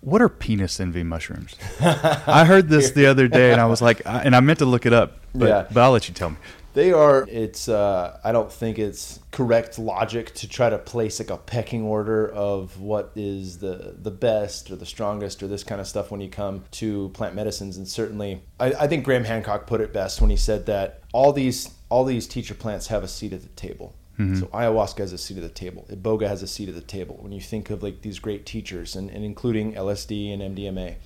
[0.00, 1.54] What are penis envy mushrooms?
[1.80, 4.66] I heard this the other day, and I was like, I- and I meant to
[4.66, 5.66] look it up, but, Yeah.
[5.72, 6.36] but I'll let you tell me.
[6.74, 7.26] They are.
[7.30, 7.70] It's.
[7.70, 12.28] Uh, I don't think it's correct logic to try to place like a pecking order
[12.28, 16.20] of what is the the best or the strongest or this kind of stuff when
[16.20, 17.78] you come to plant medicines.
[17.78, 21.32] And certainly, I, I think Graham Hancock put it best when he said that all
[21.32, 23.94] these all these teacher plants have a seat at the table.
[24.18, 24.36] Mm-hmm.
[24.36, 25.86] So ayahuasca has a seat at the table.
[25.90, 27.18] Iboga has a seat at the table.
[27.20, 30.96] When you think of like these great teachers, and, and including LSD and MDMA,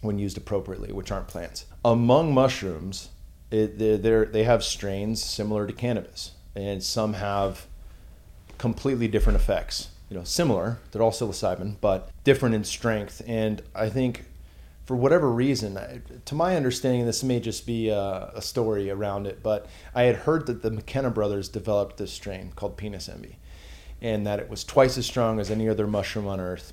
[0.00, 1.64] when used appropriately, which aren't plants.
[1.84, 3.10] Among mushrooms,
[3.50, 7.66] it, they're, they have strains similar to cannabis, and some have
[8.58, 9.88] completely different effects.
[10.10, 10.78] You know, similar.
[10.90, 13.22] They're all psilocybin, but different in strength.
[13.26, 14.24] And I think,
[14.84, 15.78] for whatever reason,
[16.24, 20.16] to my understanding, this may just be a, a story around it, but I had
[20.16, 23.38] heard that the McKenna brothers developed this strain called penis envy,
[24.00, 26.72] and that it was twice as strong as any other mushroom on earth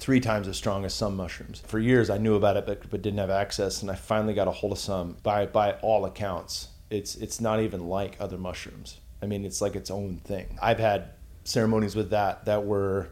[0.00, 1.62] three times as strong as some mushrooms.
[1.66, 4.48] For years, I knew about it, but, but didn't have access, and I finally got
[4.48, 5.16] a hold of some.
[5.22, 8.98] By by all accounts, it's it's not even like other mushrooms.
[9.22, 10.58] I mean, it's like its own thing.
[10.60, 11.10] I've had
[11.44, 13.10] ceremonies with that that were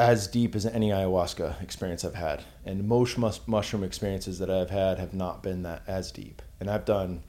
[0.00, 4.70] as deep as any ayahuasca experience I've had, and most mus- mushroom experiences that I've
[4.70, 6.42] had have not been that as deep.
[6.58, 7.22] And I've done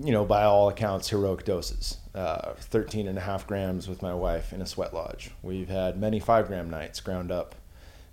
[0.00, 1.98] you know, by all accounts, heroic doses.
[2.14, 5.30] Uh, 13 and a half grams with my wife in a sweat lodge.
[5.42, 7.54] We've had many five gram nights, ground up,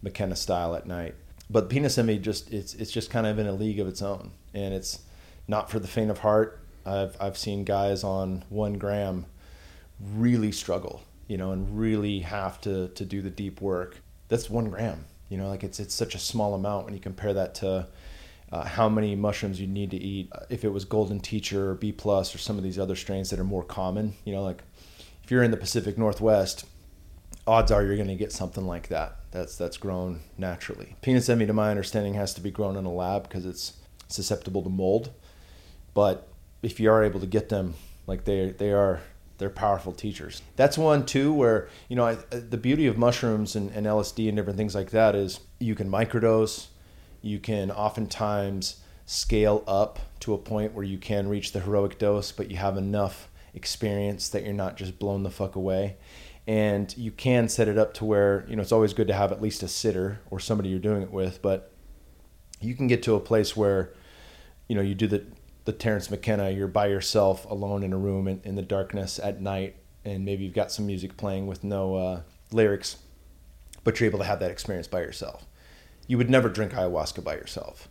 [0.01, 1.15] McKenna style at night.
[1.49, 4.31] But penis envy just it's it's just kind of in a league of its own,
[4.53, 4.99] and it's
[5.47, 6.61] not for the faint of heart.
[6.85, 9.25] I've I've seen guys on one gram
[9.99, 14.01] really struggle, you know, and really have to to do the deep work.
[14.27, 17.33] That's one gram, you know, like it's it's such a small amount when you compare
[17.33, 17.87] that to
[18.51, 20.29] uh, how many mushrooms you need to eat.
[20.33, 23.29] Uh, If it was Golden Teacher or B plus or some of these other strains
[23.29, 24.63] that are more common, you know, like
[25.23, 26.65] if you're in the Pacific Northwest,
[27.45, 29.15] odds are you're going to get something like that.
[29.31, 30.95] That's that's grown naturally.
[31.01, 33.73] Penis envy, to my understanding, has to be grown in a lab because it's
[34.07, 35.11] susceptible to mold.
[35.93, 36.27] But
[36.63, 37.75] if you are able to get them,
[38.07, 39.01] like they they are,
[39.39, 40.41] they're powerful teachers.
[40.55, 44.37] That's one too where you know I, the beauty of mushrooms and, and LSD and
[44.37, 46.67] different things like that is you can microdose
[47.21, 52.31] you can oftentimes scale up to a point where you can reach the heroic dose,
[52.31, 55.97] but you have enough experience that you're not just blown the fuck away.
[56.47, 59.31] And you can set it up to where, you know, it's always good to have
[59.31, 61.71] at least a sitter or somebody you're doing it with, but
[62.59, 63.93] you can get to a place where,
[64.67, 65.25] you know, you do the,
[65.65, 69.41] the Terence McKenna, you're by yourself alone in a room in, in the darkness at
[69.41, 72.97] night, and maybe you've got some music playing with no uh, lyrics,
[73.83, 75.45] but you're able to have that experience by yourself
[76.09, 77.87] you would never drink ayahuasca by yourself.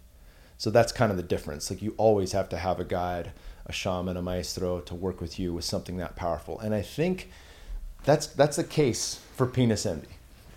[0.59, 1.71] So that's kind of the difference.
[1.71, 3.31] Like you always have to have a guide,
[3.65, 6.59] a shaman, a maestro to work with you with something that powerful.
[6.59, 7.31] And I think
[8.03, 10.09] that's that's the case for penis envy.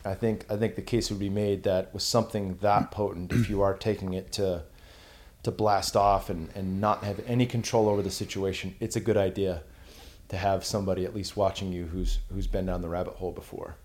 [0.03, 3.47] I think I think the case would be made that with something that potent, if
[3.47, 4.63] you are taking it to
[5.43, 9.17] to blast off and, and not have any control over the situation, it's a good
[9.17, 9.63] idea
[10.29, 13.75] to have somebody at least watching you who's who's been down the rabbit hole before.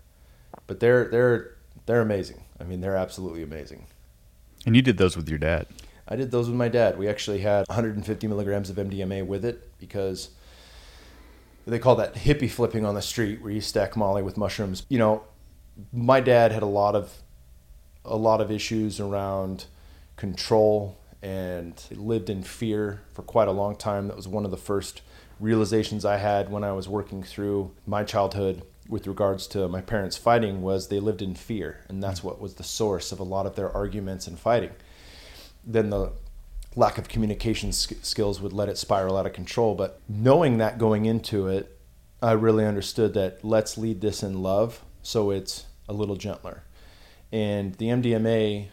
[0.65, 1.55] But they're they're
[1.85, 2.41] they're amazing.
[2.59, 3.87] I mean, they're absolutely amazing.
[4.65, 5.67] And you did those with your dad.
[6.07, 6.97] I did those with my dad.
[6.97, 10.29] We actually had 150 milligrams of MDMA with it because
[11.65, 14.85] they call that hippie flipping on the street, where you stack Molly with mushrooms.
[14.87, 15.23] You know,
[15.91, 17.13] my dad had a lot of
[18.05, 19.65] a lot of issues around
[20.15, 24.07] control and lived in fear for quite a long time.
[24.07, 25.01] That was one of the first
[25.39, 30.15] realizations I had when I was working through my childhood with regards to my parents
[30.15, 33.45] fighting was they lived in fear and that's what was the source of a lot
[33.45, 34.71] of their arguments and fighting
[35.67, 36.13] then the
[36.75, 39.75] lack of communication skills would let it spiral out of control.
[39.75, 41.77] But knowing that going into it,
[42.21, 46.63] I really understood that let's lead this in love so it's a little gentler.
[47.31, 48.67] And the MDMA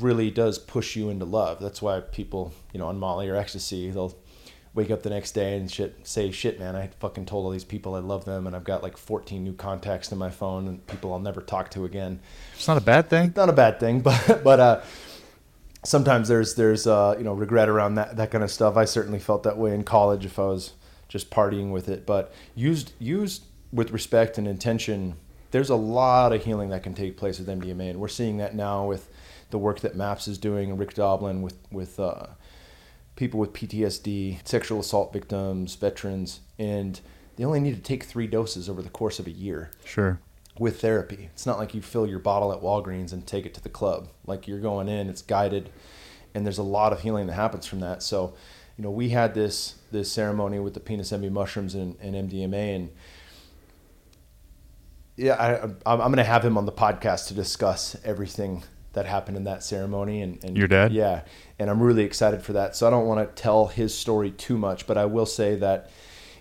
[0.00, 1.60] really does push you into love.
[1.60, 4.16] That's why people, you know, on Molly or ecstasy, they'll
[4.74, 7.62] wake up the next day and shit say shit man i fucking told all these
[7.62, 10.84] people i love them and i've got like 14 new contacts in my phone and
[10.88, 12.18] people i'll never talk to again
[12.56, 14.80] it's not a bad thing not a bad thing but but uh
[15.84, 18.76] sometimes there's there's uh, you know regret around that that kind of stuff.
[18.76, 20.72] I certainly felt that way in college if I was
[21.08, 25.16] just partying with it, but used used with respect and intention.
[25.50, 28.56] There's a lot of healing that can take place with MDMA, and we're seeing that
[28.56, 29.08] now with
[29.54, 32.26] the work that MAPS is doing and Rick Doblin with with uh,
[33.14, 37.00] people with PTSD, sexual assault victims, veterans, and
[37.36, 39.70] they only need to take three doses over the course of a year.
[39.84, 40.18] Sure
[40.58, 41.30] with therapy.
[41.32, 44.08] It's not like you fill your bottle at Walgreens and take it to the club.
[44.26, 45.70] Like you're going in, it's guided,
[46.34, 48.02] and there's a lot of healing that happens from that.
[48.02, 48.34] So,
[48.76, 52.76] you know, we had this this ceremony with the penis envy mushrooms and, and MDMA,
[52.76, 52.90] and
[55.16, 55.34] yeah,
[55.86, 59.44] I, I'm going to have him on the podcast to discuss everything that happened in
[59.44, 60.22] that ceremony.
[60.22, 61.22] And, and your dad, yeah,
[61.58, 62.76] and I'm really excited for that.
[62.76, 65.90] So I don't want to tell his story too much, but I will say that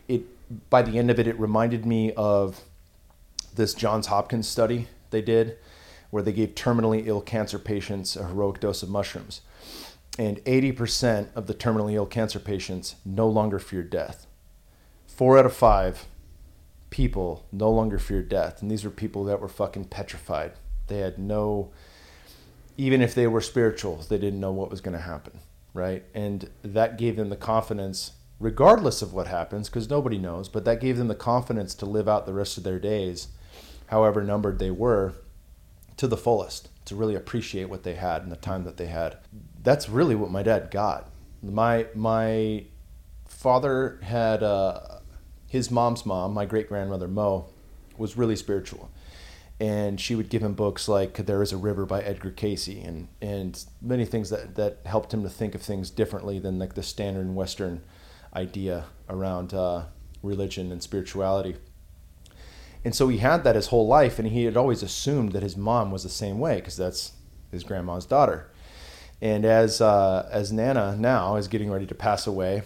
[0.07, 0.23] it
[0.69, 2.61] by the end of it, it reminded me of
[3.55, 5.57] this Johns Hopkins study they did
[6.09, 9.41] where they gave terminally ill cancer patients a heroic dose of mushrooms.
[10.19, 14.27] And 80% of the terminally ill cancer patients no longer feared death.
[15.07, 16.05] Four out of five
[16.91, 18.61] people no longer feared death.
[18.61, 20.51] And these were people that were fucking petrified.
[20.85, 21.71] They had no,
[22.78, 25.39] even if they were spiritual, they didn't know what was going to happen.
[25.74, 26.03] Right.
[26.13, 30.80] And that gave them the confidence, regardless of what happens, because nobody knows, but that
[30.80, 33.30] gave them the confidence to live out the rest of their days
[33.88, 35.13] however numbered they were,
[35.97, 39.17] to the fullest, to really appreciate what they had and the time that they had.
[39.61, 41.09] That's really what my dad got.
[41.41, 42.65] My my
[43.28, 44.80] father had uh,
[45.47, 47.49] his mom's mom, my great grandmother Mo,
[47.97, 48.89] was really spiritual,
[49.64, 53.07] and she would give him books like "There Is a River" by Edgar Cayce and
[53.22, 56.84] and many things that that helped him to think of things differently than like the
[56.84, 57.82] standard Western
[58.36, 59.86] idea around uh,
[60.22, 61.55] religion and spirituality.
[62.84, 65.55] And so he had that his whole life, and he had always assumed that his
[65.55, 67.14] mom was the same way because that's
[67.49, 68.51] his grandma's daughter.
[69.22, 72.64] And as uh, as Nana now is getting ready to pass away,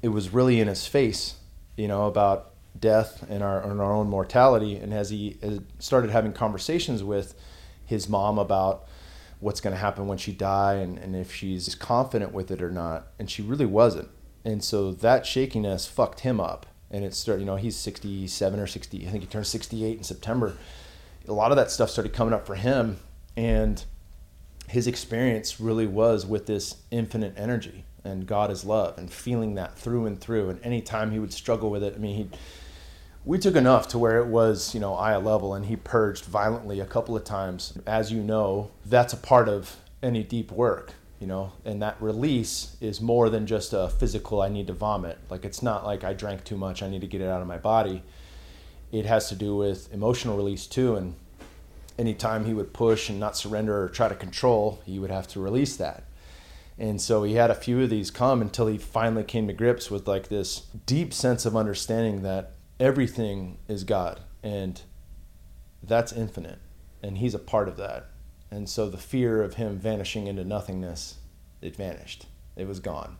[0.00, 1.34] it was really in his face,
[1.76, 2.49] you know, about
[2.80, 4.76] death and our, and our own mortality.
[4.76, 5.38] And as he
[5.78, 7.34] started having conversations with
[7.84, 8.86] his mom about
[9.40, 12.70] what's going to happen when she die and, and if she's confident with it or
[12.70, 14.08] not, and she really wasn't.
[14.44, 17.40] And so that shakiness fucked him up and it started.
[17.40, 19.06] You know, he's 67 or 60.
[19.06, 20.56] I think he turned 68 in September.
[21.28, 22.96] A lot of that stuff started coming up for him,
[23.36, 23.84] and
[24.68, 29.78] his experience really was with this infinite energy and God is love and feeling that
[29.78, 30.50] through and through.
[30.50, 32.38] And anytime he would struggle with it, I mean, he
[33.24, 36.80] we took enough to where it was, you know, eye level, and he purged violently
[36.80, 37.76] a couple of times.
[37.86, 42.76] As you know, that's a part of any deep work you know and that release
[42.80, 45.18] is more than just a physical i need to vomit.
[45.28, 47.46] Like it's not like i drank too much i need to get it out of
[47.46, 48.02] my body.
[48.90, 51.14] It has to do with emotional release too and
[51.98, 55.40] anytime he would push and not surrender or try to control he would have to
[55.40, 56.04] release that.
[56.78, 59.90] And so he had a few of these come until he finally came to grips
[59.90, 64.82] with like this deep sense of understanding that everything is god and
[65.82, 66.58] that's infinite
[67.02, 68.10] and he's a part of that
[68.50, 71.18] and so the fear of him vanishing into nothingness,
[71.62, 72.26] it vanished.
[72.56, 73.16] It was gone.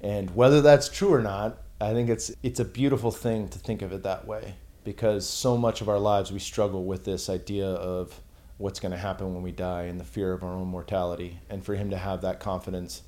[0.00, 3.82] And whether that's true or not, I think it's it's a beautiful thing to think
[3.82, 4.54] of it that way
[4.84, 8.20] because so much of our lives we struggle with this idea of
[8.56, 11.64] what's going to happen when we die and the fear of our own mortality and
[11.64, 13.02] for him to have that confidence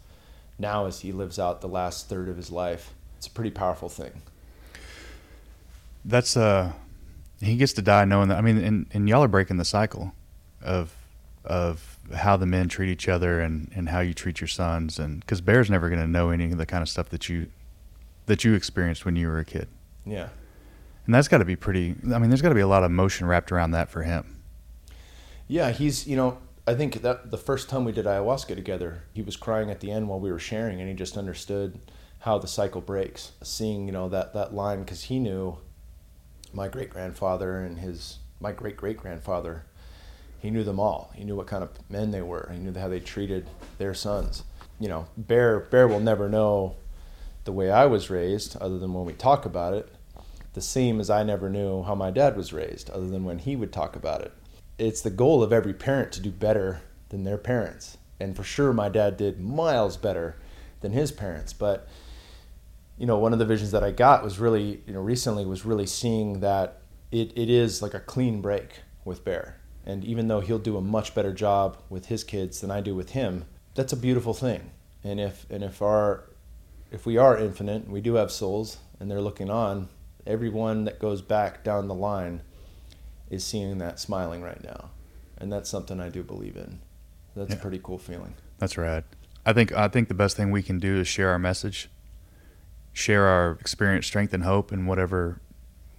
[0.58, 2.92] now as he lives out the last third of his life.
[3.16, 4.22] It's a pretty powerful thing.
[6.04, 6.72] That's uh,
[7.40, 8.38] he gets to die knowing that.
[8.38, 10.12] I mean, and, and y'all are breaking the cycle
[10.62, 10.94] of
[11.44, 15.20] of how the men treat each other and, and how you treat your sons, and
[15.20, 17.48] because Bear's never going to know any of the kind of stuff that you
[18.26, 19.68] that you experienced when you were a kid.
[20.04, 20.28] Yeah.
[21.06, 21.96] And that's got to be pretty.
[22.12, 24.42] I mean, there's got to be a lot of emotion wrapped around that for him.
[25.48, 29.22] Yeah, he's you know I think that the first time we did ayahuasca together, he
[29.22, 31.80] was crying at the end while we were sharing, and he just understood
[32.20, 33.32] how the cycle breaks.
[33.42, 35.58] Seeing you know that that line because he knew
[36.52, 39.64] my great grandfather and his my great great grandfather.
[40.40, 41.12] He knew them all.
[41.14, 42.50] He knew what kind of men they were.
[42.52, 43.46] He knew how they treated
[43.76, 44.44] their sons.
[44.78, 46.76] You know, Bear Bear will never know
[47.44, 49.88] the way I was raised, other than when we talk about it.
[50.52, 53.56] The same as I never knew how my dad was raised, other than when he
[53.56, 54.32] would talk about it.
[54.78, 57.98] It's the goal of every parent to do better than their parents.
[58.18, 60.36] And for sure, my dad did miles better
[60.80, 61.52] than his parents.
[61.52, 61.86] But
[63.00, 65.64] you know, one of the visions that I got was really, you know, recently was
[65.64, 69.56] really seeing that it, it is like a clean break with Bear.
[69.86, 72.94] And even though he'll do a much better job with his kids than I do
[72.94, 74.70] with him, that's a beautiful thing.
[75.02, 76.24] And if and if our
[76.90, 79.88] if we are infinite, we do have souls, and they're looking on,
[80.26, 82.42] everyone that goes back down the line
[83.30, 84.90] is seeing that smiling right now,
[85.38, 86.80] and that's something I do believe in.
[87.34, 87.56] That's Yeah.
[87.56, 88.34] a pretty cool feeling.
[88.58, 89.04] That's right.
[89.46, 91.88] I think I think the best thing we can do is share our message,
[93.00, 95.40] share our experience, strength, and hope, and whatever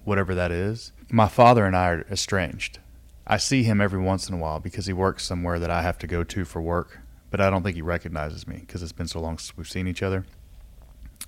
[0.04, 0.91] whatever that is.
[1.12, 2.80] My father and I are estranged.
[3.28, 5.97] I see him every once in a while because he works somewhere that I have
[5.99, 6.99] to go to for work,
[7.30, 9.88] but I don't think he recognizes me because it's been so long since we've seen
[9.88, 10.26] each other.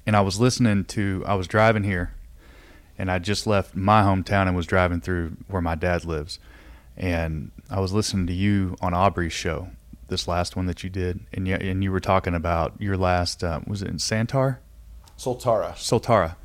[0.06, 2.14] And I was listening to I was driving here,
[2.98, 6.40] and I just left my hometown and was driving through where my dad lives,
[6.98, 9.70] and I was listening to you on Aubrey's show,
[10.08, 13.44] this last one that you did, and you, and you were talking about your last
[13.44, 14.58] uh, was it in Santar,
[15.24, 15.74] Soltara.
[15.74, 16.36] Soltara,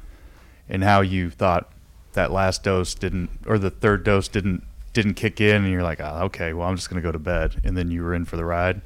[0.69, 1.73] and how you thought
[2.13, 4.63] that last dose didn't or the third dose didn't
[4.93, 7.61] didn't kick in, and you're like, oh, okay, well I'm just gonna go to bed,
[7.65, 8.81] and then you were in for the ride.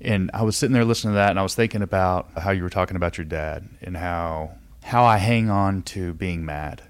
[0.00, 2.64] And I was sitting there listening to that, and I was thinking about how you
[2.64, 4.52] were talking about your dad and how
[4.82, 6.82] how I hang on to being mad,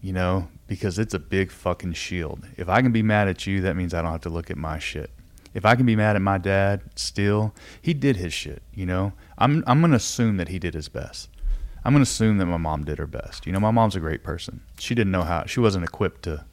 [0.00, 2.46] you know, because it's a big fucking shield.
[2.56, 4.56] If I can be mad at you, that means I don't have to look at
[4.56, 5.10] my shit.
[5.56, 9.14] If I can be mad at my dad, still, he did his shit, you know.
[9.38, 11.30] I'm I'm gonna assume that he did his best.
[11.82, 13.46] I'm gonna assume that my mom did her best.
[13.46, 14.60] You know, my mom's a great person.
[14.78, 16.44] She didn't know how she wasn't equipped to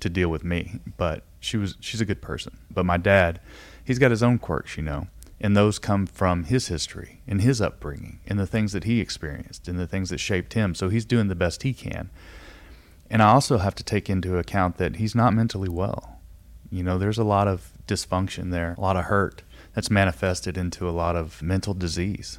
[0.00, 2.58] to deal with me, but she was she's a good person.
[2.70, 3.40] But my dad,
[3.82, 5.06] he's got his own quirks, you know,
[5.40, 9.66] and those come from his history and his upbringing and the things that he experienced
[9.66, 10.74] and the things that shaped him.
[10.74, 12.10] So he's doing the best he can.
[13.08, 16.18] And I also have to take into account that he's not mentally well.
[16.70, 19.42] You know, there's a lot of dysfunction there, a lot of hurt
[19.74, 22.38] that's manifested into a lot of mental disease.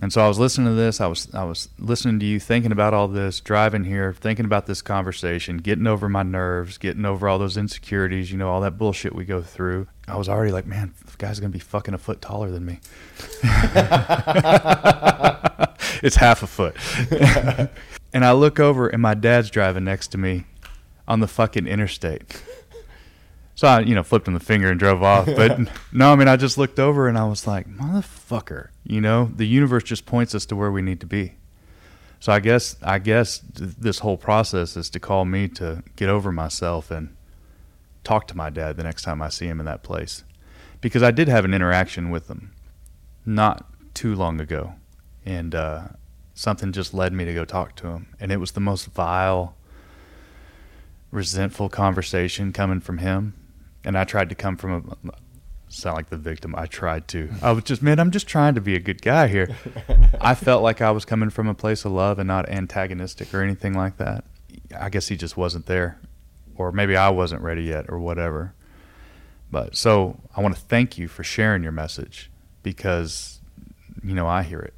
[0.00, 1.00] And so I was listening to this.
[1.00, 4.66] I was I was listening to you, thinking about all this, driving here, thinking about
[4.66, 8.78] this conversation, getting over my nerves, getting over all those insecurities, you know, all that
[8.78, 9.88] bullshit we go through.
[10.06, 12.78] I was already like, man, the guy's gonna be fucking a foot taller than me.
[16.00, 16.76] it's half a foot.
[18.12, 20.44] and I look over, and my dad's driving next to me
[21.08, 22.40] on the fucking interstate.
[23.58, 25.26] So I, you know, flipped him the finger and drove off.
[25.26, 25.58] But
[25.92, 29.48] no, I mean, I just looked over and I was like, motherfucker, you know, the
[29.48, 31.34] universe just points us to where we need to be.
[32.20, 36.30] So I guess, I guess this whole process is to call me to get over
[36.30, 37.16] myself and
[38.04, 40.22] talk to my dad the next time I see him in that place,
[40.80, 42.52] because I did have an interaction with him
[43.26, 44.74] not too long ago,
[45.26, 45.88] and uh,
[46.32, 49.56] something just led me to go talk to him, and it was the most vile,
[51.10, 53.34] resentful conversation coming from him
[53.88, 55.12] and I tried to come from a
[55.72, 56.54] sound like the victim.
[56.54, 57.30] I tried to.
[57.40, 59.56] I was just man, I'm just trying to be a good guy here.
[60.20, 63.42] I felt like I was coming from a place of love and not antagonistic or
[63.42, 64.24] anything like that.
[64.78, 65.98] I guess he just wasn't there,
[66.54, 68.52] or maybe I wasn't ready yet, or whatever.
[69.50, 72.30] But so I want to thank you for sharing your message
[72.62, 73.40] because
[74.04, 74.74] you know I hear it.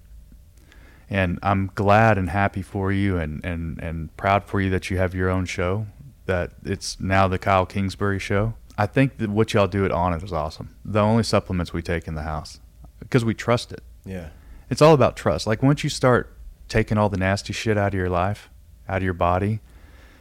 [1.09, 4.99] And I'm glad and happy for you and, and, and proud for you that you
[4.99, 5.89] have your own show,
[6.27, 8.55] that it's now the Kyle Kingsbury show.
[8.81, 10.75] I think that what y'all do at Onnit is awesome.
[10.87, 12.61] The only supplements we take in the house
[12.99, 13.83] because we trust it.
[14.07, 14.31] Yeah.
[14.71, 15.47] It's all about trust.
[15.47, 16.35] Like once you start
[16.67, 18.49] taking all the nasty shit out of your life,
[18.89, 19.61] out of your body,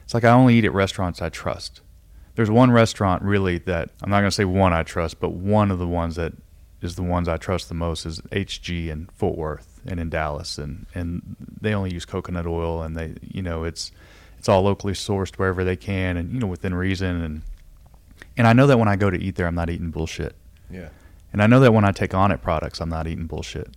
[0.03, 1.79] it's like I only eat at restaurants I trust.
[2.35, 5.71] There's one restaurant really that I'm not going to say one I trust, but one
[5.71, 6.33] of the ones that
[6.81, 10.57] is the ones I trust the most is HG in Fort Worth and in Dallas,
[10.57, 13.93] and and they only use coconut oil, and they you know it's
[14.37, 17.41] it's all locally sourced wherever they can, and you know within reason, and
[18.37, 20.35] and I know that when I go to eat there, I'm not eating bullshit.
[20.69, 20.89] Yeah.
[21.33, 23.69] And I know that when I take Onnit products, I'm not eating bullshit.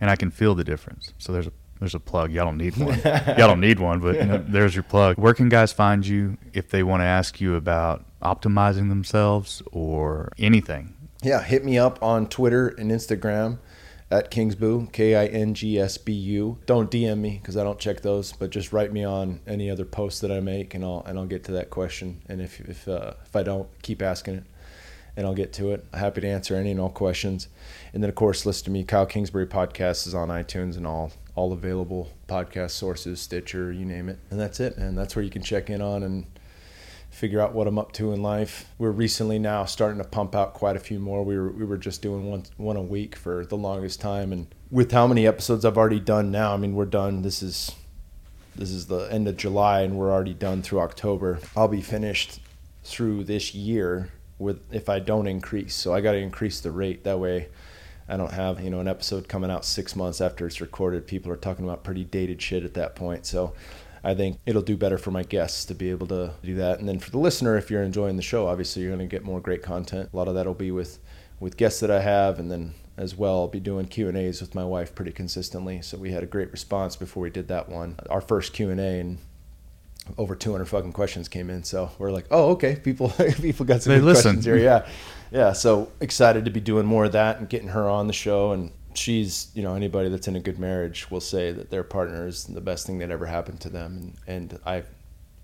[0.00, 1.12] and I can feel the difference.
[1.18, 2.30] So there's a there's a plug.
[2.30, 3.00] Y'all don't need one.
[3.04, 5.16] Y'all don't need one, but you know, there's your plug.
[5.16, 10.30] Where can guys find you if they want to ask you about optimizing themselves or
[10.38, 10.94] anything?
[11.22, 13.58] Yeah, hit me up on Twitter and Instagram
[14.10, 16.58] at Kingsbu, K I N G S B U.
[16.66, 19.84] Don't DM me because I don't check those, but just write me on any other
[19.84, 22.22] post that I make, and I'll and I'll get to that question.
[22.28, 24.44] And if if uh, if I don't, keep asking it,
[25.16, 25.86] and I'll get to it.
[25.92, 27.48] I'm Happy to answer any and all questions.
[27.92, 28.84] And then of course, listen to me.
[28.84, 34.08] Kyle Kingsbury podcast is on iTunes and all all available podcast sources, Stitcher, you name
[34.08, 34.18] it.
[34.30, 36.26] And that's it, and that's where you can check in on and
[37.20, 38.64] figure out what I'm up to in life.
[38.78, 41.22] We're recently now starting to pump out quite a few more.
[41.22, 44.46] We were we were just doing one one a week for the longest time, and
[44.70, 47.20] with how many episodes I've already done now, I mean we're done.
[47.20, 47.72] This is
[48.56, 51.40] this is the end of July, and we're already done through October.
[51.54, 52.40] I'll be finished
[52.84, 55.74] through this year with if I don't increase.
[55.74, 57.48] So I got to increase the rate that way.
[58.08, 61.06] I don't have you know an episode coming out six months after it's recorded.
[61.06, 63.26] People are talking about pretty dated shit at that point.
[63.26, 63.52] So
[64.02, 66.78] I think it'll do better for my guests to be able to do that.
[66.78, 69.24] And then for the listener, if you're enjoying the show, obviously you're going to get
[69.24, 70.10] more great content.
[70.12, 70.98] A lot of that will be with
[71.38, 74.42] with guests that I have, and then as well, I'll be doing Q and A's
[74.42, 75.80] with my wife pretty consistently.
[75.80, 78.78] So we had a great response before we did that one, our first Q and
[78.78, 79.18] A, and
[80.18, 81.62] over 200 fucking questions came in.
[81.64, 83.08] So we're like, oh, okay, people
[83.40, 84.22] people got some They good listen.
[84.34, 84.56] questions here.
[84.58, 84.86] Yeah,
[85.30, 85.52] yeah.
[85.52, 88.70] So excited to be doing more of that and getting her on the show and
[88.94, 92.44] she's you know anybody that's in a good marriage will say that their partner is
[92.44, 94.82] the best thing that ever happened to them and, and i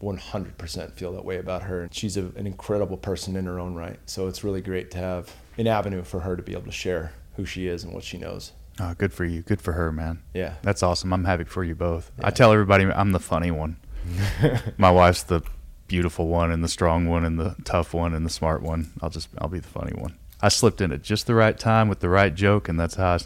[0.03, 3.99] 100% feel that way about her she's a, an incredible person in her own right
[4.07, 7.13] so it's really great to have an avenue for her to be able to share
[7.37, 9.41] who she is and what she knows Oh, good for you.
[9.41, 10.23] Good for her, man.
[10.35, 11.11] yeah That's awesome.
[11.15, 12.13] I'm happy for you both.
[12.23, 13.79] I tell everybody I'm the funny one.
[14.77, 15.41] My wife's the
[15.89, 18.93] beautiful one and the strong one and the tough one and the smart one.
[19.01, 20.19] I'll just I'll be the funny one.
[20.43, 23.15] I slipped in at just the right time with the right joke, and that's how
[23.15, 23.19] I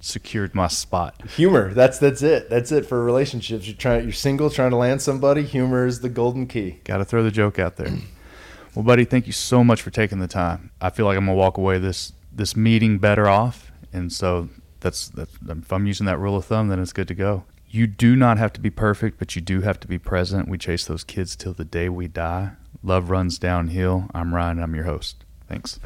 [0.00, 1.20] secured my spot.
[1.30, 5.02] humor that's that's it that's it for relationships you're trying you're single trying to land
[5.02, 7.92] somebody humor is the golden key Got to throw the joke out there.
[8.74, 10.70] Well, buddy, thank you so much for taking the time.
[10.80, 15.08] I feel like I'm gonna walk away this this meeting better off, and so that's
[15.08, 17.42] that's if I'm using that rule of thumb, then it's good to go.
[17.68, 20.48] You do not have to be perfect, but you do have to be present.
[20.48, 22.52] We chase those kids till the day we die.
[22.84, 24.10] Love runs downhill.
[24.14, 24.62] I'm Ryan.
[24.62, 25.24] I'm your host.
[25.48, 25.80] Thanks.